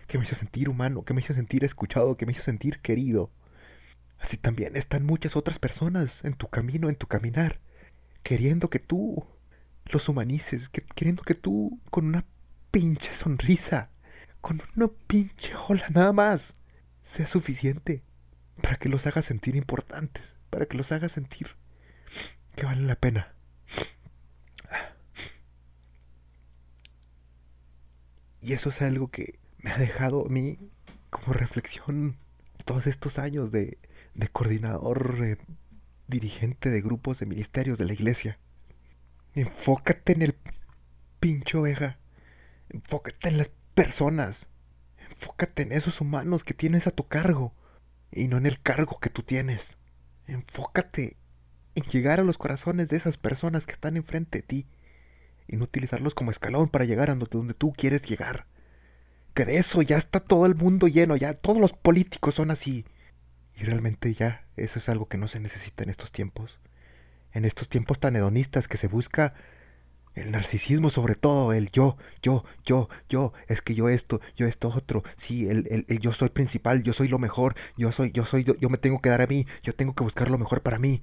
que 0.07 0.17
me 0.17 0.23
hizo 0.23 0.35
sentir 0.35 0.69
humano, 0.69 1.03
que 1.03 1.13
me 1.13 1.21
hizo 1.21 1.33
sentir 1.33 1.63
escuchado, 1.63 2.17
que 2.17 2.25
me 2.25 2.31
hizo 2.31 2.41
sentir 2.41 2.79
querido. 2.79 3.31
Así 4.19 4.37
también 4.37 4.75
están 4.75 5.05
muchas 5.05 5.35
otras 5.35 5.59
personas 5.59 6.23
en 6.23 6.33
tu 6.33 6.47
camino, 6.47 6.89
en 6.89 6.95
tu 6.95 7.07
caminar, 7.07 7.59
queriendo 8.23 8.69
que 8.69 8.79
tú 8.79 9.25
los 9.85 10.09
humanices, 10.09 10.69
queriendo 10.69 11.23
que 11.23 11.35
tú 11.35 11.79
con 11.89 12.05
una 12.05 12.25
pinche 12.71 13.13
sonrisa 13.13 13.89
con 14.41 14.61
una 14.75 14.87
pinche 15.07 15.53
ola 15.67 15.87
nada 15.89 16.11
más 16.11 16.55
sea 17.03 17.27
suficiente 17.27 18.03
para 18.61 18.75
que 18.75 18.89
los 18.89 19.07
haga 19.07 19.21
sentir 19.21 19.55
importantes, 19.55 20.35
para 20.49 20.65
que 20.65 20.77
los 20.77 20.91
haga 20.91 21.09
sentir 21.09 21.55
que 22.55 22.65
valen 22.65 22.87
la 22.87 22.95
pena. 22.95 23.33
Y 28.41 28.53
eso 28.53 28.69
es 28.69 28.81
algo 28.81 29.09
que 29.09 29.39
me 29.59 29.71
ha 29.71 29.77
dejado 29.77 30.25
a 30.25 30.29
mí 30.29 30.57
como 31.11 31.33
reflexión 31.33 32.17
todos 32.65 32.87
estos 32.87 33.19
años 33.19 33.51
de, 33.51 33.77
de 34.15 34.27
coordinador, 34.29 35.37
dirigente 36.07 36.69
de 36.71 36.81
grupos 36.81 37.19
de 37.19 37.27
ministerios 37.27 37.77
de 37.77 37.85
la 37.85 37.93
iglesia. 37.93 38.39
Enfócate 39.35 40.13
en 40.13 40.23
el 40.23 40.35
pincho 41.19 41.61
oveja. 41.61 41.99
Enfócate 42.69 43.29
en 43.29 43.37
las 43.37 43.51
personas. 43.73 44.47
Enfócate 45.09 45.63
en 45.63 45.71
esos 45.71 46.01
humanos 46.01 46.43
que 46.43 46.53
tienes 46.53 46.87
a 46.87 46.91
tu 46.91 47.07
cargo 47.07 47.53
y 48.11 48.27
no 48.27 48.37
en 48.37 48.45
el 48.45 48.61
cargo 48.61 48.99
que 48.99 49.09
tú 49.09 49.23
tienes. 49.23 49.77
Enfócate 50.27 51.17
en 51.75 51.83
llegar 51.83 52.19
a 52.19 52.23
los 52.23 52.37
corazones 52.37 52.89
de 52.89 52.97
esas 52.97 53.17
personas 53.17 53.65
que 53.65 53.73
están 53.73 53.97
enfrente 53.97 54.39
de 54.39 54.43
ti 54.43 54.67
y 55.47 55.57
no 55.57 55.65
utilizarlos 55.65 56.13
como 56.13 56.31
escalón 56.31 56.69
para 56.69 56.85
llegar 56.85 57.09
a 57.09 57.15
donde 57.15 57.53
tú 57.53 57.73
quieres 57.73 58.03
llegar. 58.03 58.47
Que 59.33 59.45
de 59.45 59.57
eso 59.57 59.81
ya 59.81 59.97
está 59.97 60.19
todo 60.19 60.45
el 60.45 60.55
mundo 60.55 60.87
lleno, 60.87 61.15
ya 61.15 61.33
todos 61.33 61.59
los 61.59 61.73
políticos 61.73 62.35
son 62.35 62.51
así. 62.51 62.85
Y 63.55 63.63
realmente 63.63 64.13
ya 64.13 64.45
eso 64.57 64.79
es 64.79 64.89
algo 64.89 65.07
que 65.07 65.17
no 65.17 65.27
se 65.27 65.39
necesita 65.39 65.83
en 65.83 65.89
estos 65.89 66.11
tiempos. 66.11 66.59
En 67.33 67.45
estos 67.45 67.69
tiempos 67.69 67.99
tan 67.99 68.15
hedonistas 68.15 68.67
que 68.67 68.77
se 68.77 68.87
busca 68.87 69.33
el 70.15 70.31
narcisismo 70.31 70.89
sobre 70.89 71.15
todo, 71.15 71.53
el 71.53 71.71
yo, 71.71 71.97
yo, 72.21 72.43
yo, 72.65 72.89
yo, 73.09 73.33
es 73.47 73.61
que 73.61 73.75
yo 73.75 73.89
esto, 73.89 74.19
yo 74.35 74.45
esto 74.45 74.69
otro, 74.69 75.03
sí, 75.17 75.47
el, 75.47 75.85
el, 75.87 75.99
yo 75.99 76.13
soy 76.13 76.29
principal, 76.29 76.83
yo 76.83 76.93
soy 76.93 77.07
lo 77.07 77.19
mejor, 77.19 77.55
yo 77.77 77.91
soy, 77.91 78.11
yo 78.11 78.25
soy, 78.25 78.43
yo, 78.43 78.69
me 78.69 78.77
tengo 78.77 78.99
que 78.99 79.09
dar 79.09 79.21
a 79.21 79.27
mí, 79.27 79.45
yo 79.63 79.73
tengo 79.73 79.95
que 79.95 80.03
buscar 80.03 80.29
lo 80.29 80.37
mejor 80.37 80.61
para 80.61 80.79
mí. 80.79 81.01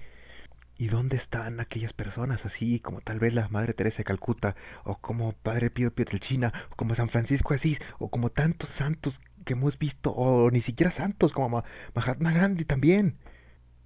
¿Y 0.80 0.86
dónde 0.86 1.16
están 1.16 1.58
aquellas 1.58 1.92
personas 1.92 2.46
así 2.46 2.78
como 2.78 3.00
tal 3.00 3.18
vez 3.18 3.34
la 3.34 3.48
Madre 3.48 3.72
Teresa 3.72 3.98
de 3.98 4.04
Calcuta, 4.04 4.54
o 4.84 4.98
como 4.98 5.32
Padre 5.32 5.70
Pío 5.70 5.92
Pietrelcina, 5.92 6.52
o 6.70 6.76
como 6.76 6.94
San 6.94 7.08
Francisco 7.08 7.52
Asís, 7.52 7.80
o 7.98 8.10
como 8.10 8.30
tantos 8.30 8.68
santos 8.68 9.20
que 9.44 9.54
hemos 9.54 9.76
visto, 9.76 10.12
o 10.12 10.52
ni 10.52 10.60
siquiera 10.60 10.92
santos, 10.92 11.32
como 11.32 11.64
Mahatma 11.94 12.32
Gandhi 12.32 12.64
también, 12.64 13.18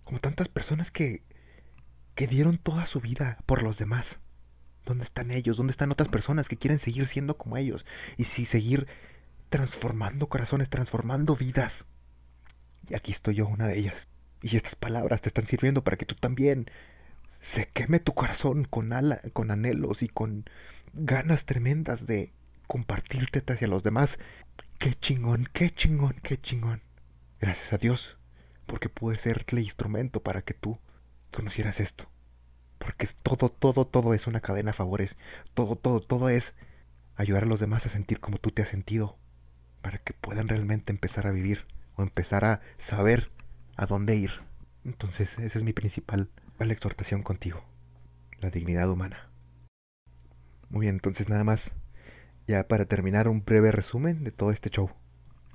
como 0.05 0.19
tantas 0.19 0.49
personas 0.49 0.91
que, 0.91 1.23
que 2.15 2.27
dieron 2.27 2.59
toda 2.59 2.85
su 2.85 3.01
vida 3.01 3.39
por 3.47 3.63
los 3.63 3.79
demás? 3.79 4.21
¿Dónde 4.85 5.05
están 5.05 5.31
ellos? 5.31 5.57
¿Dónde 5.57 5.71
están 5.71 5.93
otras 5.93 6.09
personas 6.09 6.49
que 6.49 6.57
quieren 6.57 6.79
seguir 6.79 7.07
siendo 7.07 7.37
como 7.37 7.57
ellos? 7.57 7.87
Y 8.17 8.25
si 8.25 8.45
seguir 8.45 8.87
transformando 9.49 10.29
corazones, 10.29 10.71
transformando 10.71 11.37
vidas. 11.37 11.87
Y 12.89 12.95
aquí 12.95 13.13
estoy 13.13 13.37
yo, 13.37 13.47
una 13.47 13.69
de 13.69 13.79
ellas. 13.79 14.09
Y 14.43 14.57
estas 14.57 14.75
palabras 14.75 15.21
te 15.21 15.29
están 15.29 15.47
sirviendo 15.47 15.85
para 15.85 15.97
que 15.97 16.07
tú 16.07 16.15
también 16.15 16.71
se 17.41 17.67
queme 17.69 18.01
tu 18.01 18.15
corazón 18.15 18.65
con, 18.65 18.93
ala, 18.93 19.21
con 19.33 19.51
anhelos 19.51 20.03
y 20.03 20.09
con 20.09 20.45
ganas 20.93 21.45
tremendas 21.45 22.07
de 22.07 22.33
compartirte 22.67 23.43
hacia 23.53 23.69
los 23.69 23.83
demás. 23.83 24.19
Qué 24.79 24.95
chingón, 24.95 25.49
qué 25.53 25.71
chingón, 25.71 26.17
qué 26.23 26.41
chingón. 26.41 26.83
Gracias 27.41 27.73
a 27.73 27.79
Dios, 27.79 28.17
porque 28.67 28.89
pude 28.89 29.19
serle 29.19 29.61
instrumento 29.61 30.23
para 30.23 30.43
que 30.43 30.55
tú 30.55 30.79
conocieras 31.31 31.81
esto. 31.81 32.12
Porque 32.83 33.07
todo, 33.23 33.49
todo, 33.49 33.87
todo 33.87 34.13
es 34.13 34.27
una 34.27 34.41
cadena 34.41 34.71
de 34.71 34.77
favores. 34.77 35.17
Todo, 35.55 35.77
todo, 35.77 36.01
todo 36.01 36.29
es 36.29 36.55
ayudar 37.15 37.45
a 37.45 37.47
los 37.47 37.61
demás 37.61 37.87
a 37.87 37.91
sentir 37.91 38.19
como 38.19 38.39
tú 38.39 38.51
te 38.51 38.63
has 38.63 38.69
sentido. 38.69 39.19
para 39.83 39.99
que 39.99 40.13
puedan 40.13 40.49
realmente 40.49 40.93
empezar 40.93 41.27
a 41.27 41.33
vivir 41.33 41.67
o 41.97 42.03
empezar 42.03 42.45
a 42.45 42.61
saber 42.79 43.31
a 43.77 43.87
dónde 43.87 44.17
ir. 44.17 44.31
Entonces, 44.85 45.39
esa 45.39 45.59
es 45.59 45.65
mi 45.65 45.73
principal 45.73 46.31
exhortación 46.71 47.23
contigo, 47.23 47.65
la 48.41 48.51
dignidad 48.51 48.89
humana. 48.89 49.31
Muy 50.69 50.83
bien, 50.83 50.97
entonces 50.97 51.29
nada 51.29 51.45
más, 51.45 51.73
ya 52.47 52.69
para 52.69 52.85
terminar 52.85 53.29
un 53.29 53.45
breve 53.45 53.73
resumen 53.73 54.25
de 54.25 54.31
todo 54.31 54.53
este 54.53 54.71
show. 54.71 54.91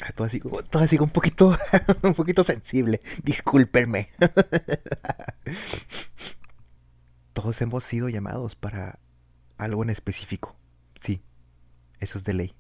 Ah, 0.02 0.12
todo 0.12 0.28
así 0.28 0.98
un 1.00 1.10
poquito, 1.10 1.58
un 2.04 2.14
poquito 2.14 2.44
sensible. 2.44 3.00
Discúlpenme. 3.24 4.10
Todos 7.38 7.62
hemos 7.62 7.84
sido 7.84 8.10
llamados 8.10 8.56
para 8.56 8.98
algo 9.60 9.84
en 9.84 9.92
específico. 9.92 10.56
Sí, 11.00 11.22
eso 12.00 12.18
es 12.18 12.24
de 12.24 12.34
ley. 12.34 12.56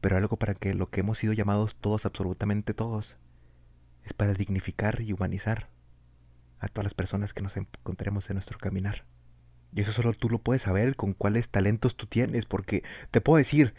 Pero 0.00 0.16
algo 0.16 0.36
para 0.36 0.54
que 0.54 0.74
lo 0.74 0.90
que 0.90 1.02
hemos 1.02 1.18
sido 1.18 1.32
llamados 1.32 1.76
todos, 1.76 2.04
absolutamente 2.04 2.74
todos, 2.74 3.16
es 4.02 4.12
para 4.12 4.34
dignificar 4.34 5.02
y 5.02 5.12
humanizar 5.12 5.68
a 6.58 6.66
todas 6.66 6.86
las 6.86 6.94
personas 6.94 7.32
que 7.32 7.42
nos 7.42 7.56
encontremos 7.56 8.28
en 8.28 8.34
nuestro 8.34 8.58
caminar. 8.58 9.04
Y 9.72 9.82
eso 9.82 9.92
solo 9.92 10.14
tú 10.14 10.28
lo 10.28 10.40
puedes 10.40 10.62
saber 10.62 10.96
con 10.96 11.12
cuáles 11.12 11.48
talentos 11.48 11.96
tú 11.96 12.06
tienes, 12.06 12.44
porque 12.44 12.82
te 13.12 13.20
puedo 13.20 13.38
decir 13.38 13.72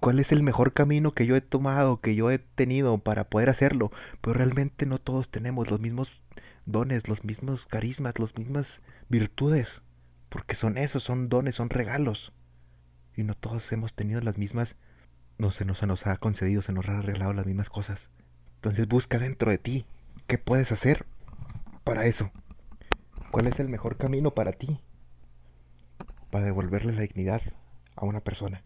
cuál 0.00 0.20
es 0.20 0.32
el 0.32 0.42
mejor 0.42 0.72
camino 0.72 1.10
que 1.10 1.26
yo 1.26 1.36
he 1.36 1.42
tomado, 1.42 2.00
que 2.00 2.14
yo 2.14 2.30
he 2.30 2.38
tenido 2.38 2.96
para 2.96 3.28
poder 3.28 3.50
hacerlo, 3.50 3.92
pero 4.22 4.32
realmente 4.32 4.86
no 4.86 4.96
todos 4.96 5.28
tenemos 5.28 5.70
los 5.70 5.80
mismos 5.80 6.22
dones, 6.66 7.08
los 7.08 7.24
mismos 7.24 7.64
carismas, 7.66 8.18
las 8.18 8.36
mismas 8.36 8.82
virtudes, 9.08 9.82
porque 10.28 10.54
son 10.54 10.76
esos, 10.76 11.02
son 11.02 11.28
dones, 11.28 11.54
son 11.54 11.70
regalos. 11.70 12.32
Y 13.16 13.22
no 13.22 13.34
todos 13.34 13.72
hemos 13.72 13.94
tenido 13.94 14.20
las 14.20 14.36
mismas, 14.36 14.76
no 15.38 15.50
se 15.50 15.64
nos, 15.64 16.06
ha 16.06 16.16
concedido, 16.18 16.60
se 16.60 16.72
nos 16.72 16.86
ha 16.88 16.98
arreglado 16.98 17.32
las 17.32 17.46
mismas 17.46 17.70
cosas. 17.70 18.10
Entonces 18.56 18.88
busca 18.88 19.18
dentro 19.18 19.50
de 19.50 19.58
ti 19.58 19.86
qué 20.26 20.38
puedes 20.38 20.72
hacer 20.72 21.06
para 21.84 22.04
eso. 22.04 22.30
¿Cuál 23.30 23.46
es 23.46 23.60
el 23.60 23.68
mejor 23.68 23.96
camino 23.96 24.34
para 24.34 24.52
ti? 24.52 24.80
Para 26.30 26.44
devolverle 26.44 26.92
la 26.92 27.02
dignidad 27.02 27.42
a 27.94 28.04
una 28.04 28.20
persona. 28.20 28.64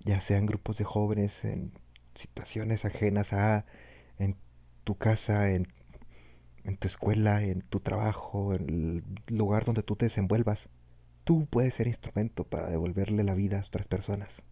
Ya 0.00 0.20
sean 0.20 0.46
grupos 0.46 0.78
de 0.78 0.84
jóvenes, 0.84 1.44
en 1.44 1.72
situaciones 2.14 2.84
ajenas 2.84 3.32
a, 3.32 3.66
en 4.18 4.36
tu 4.84 4.96
casa, 4.96 5.50
en, 5.50 5.68
en 6.66 6.76
tu 6.76 6.88
escuela, 6.88 7.42
en 7.42 7.62
tu 7.62 7.80
trabajo, 7.80 8.52
en 8.52 9.04
el 9.28 9.36
lugar 9.36 9.64
donde 9.64 9.82
tú 9.82 9.94
te 9.94 10.06
desenvuelvas. 10.06 10.68
Tú 11.22 11.46
puedes 11.46 11.74
ser 11.74 11.86
instrumento 11.86 12.44
para 12.44 12.68
devolverle 12.68 13.22
la 13.22 13.34
vida 13.34 13.58
a 13.58 13.64
otras 13.64 13.86
personas. 13.86 14.42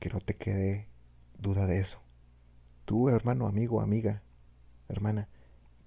Que 0.00 0.08
no 0.08 0.20
te 0.20 0.34
quede 0.34 0.88
duda 1.38 1.66
de 1.66 1.80
eso. 1.80 2.00
Tú, 2.86 3.10
hermano, 3.10 3.46
amigo, 3.46 3.82
amiga, 3.82 4.22
hermana, 4.88 5.28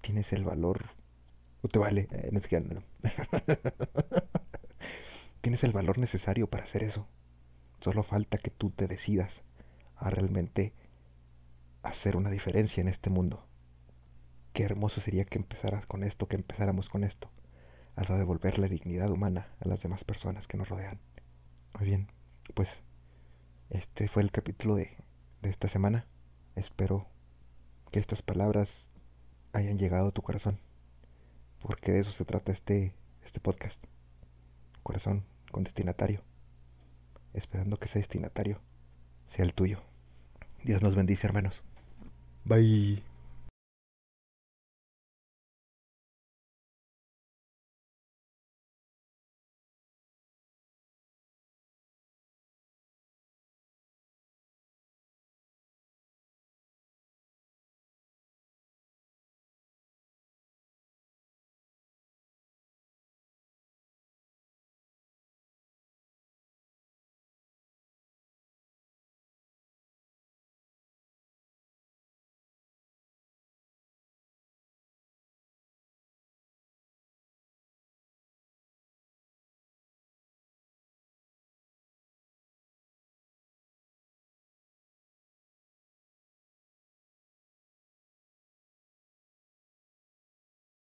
tienes 0.00 0.32
el 0.32 0.44
valor. 0.44 0.90
No 1.62 1.68
te 1.68 1.80
vale. 1.80 2.08
Eh, 2.12 2.40
que, 2.48 2.60
no. 2.60 2.82
tienes 5.40 5.64
el 5.64 5.72
valor 5.72 5.98
necesario 5.98 6.48
para 6.48 6.62
hacer 6.62 6.84
eso. 6.84 7.08
Solo 7.80 8.04
falta 8.04 8.38
que 8.38 8.50
tú 8.50 8.70
te 8.70 8.86
decidas 8.86 9.42
a 9.96 10.10
realmente 10.10 10.74
hacer 11.82 12.16
una 12.16 12.30
diferencia 12.30 12.80
en 12.80 12.88
este 12.88 13.10
mundo. 13.10 13.44
Qué 14.52 14.64
hermoso 14.64 15.00
sería 15.00 15.24
que 15.24 15.38
empezaras 15.38 15.86
con 15.86 16.04
esto, 16.04 16.28
que 16.28 16.36
empezáramos 16.36 16.88
con 16.88 17.04
esto 17.04 17.30
a 17.96 18.04
devolver 18.04 18.58
la 18.58 18.68
dignidad 18.68 19.10
humana 19.10 19.48
a 19.60 19.68
las 19.68 19.82
demás 19.82 20.04
personas 20.04 20.48
que 20.48 20.56
nos 20.56 20.68
rodean. 20.68 20.98
Muy 21.78 21.86
bien, 21.86 22.08
pues 22.54 22.82
este 23.70 24.08
fue 24.08 24.22
el 24.22 24.30
capítulo 24.30 24.74
de, 24.74 24.96
de 25.42 25.50
esta 25.50 25.68
semana. 25.68 26.06
Espero 26.56 27.06
que 27.90 27.98
estas 27.98 28.22
palabras 28.22 28.90
hayan 29.52 29.78
llegado 29.78 30.08
a 30.08 30.12
tu 30.12 30.22
corazón, 30.22 30.58
porque 31.60 31.92
de 31.92 32.00
eso 32.00 32.10
se 32.10 32.24
trata 32.24 32.52
este, 32.52 32.94
este 33.24 33.40
podcast. 33.40 33.84
Corazón 34.82 35.24
con 35.50 35.64
destinatario, 35.64 36.22
esperando 37.34 37.76
que 37.76 37.86
ese 37.86 37.98
destinatario 37.98 38.60
sea 39.28 39.44
el 39.44 39.54
tuyo. 39.54 39.82
Dios 40.64 40.82
nos 40.82 40.96
bendice, 40.96 41.26
hermanos. 41.26 41.62
Bye. 42.44 43.11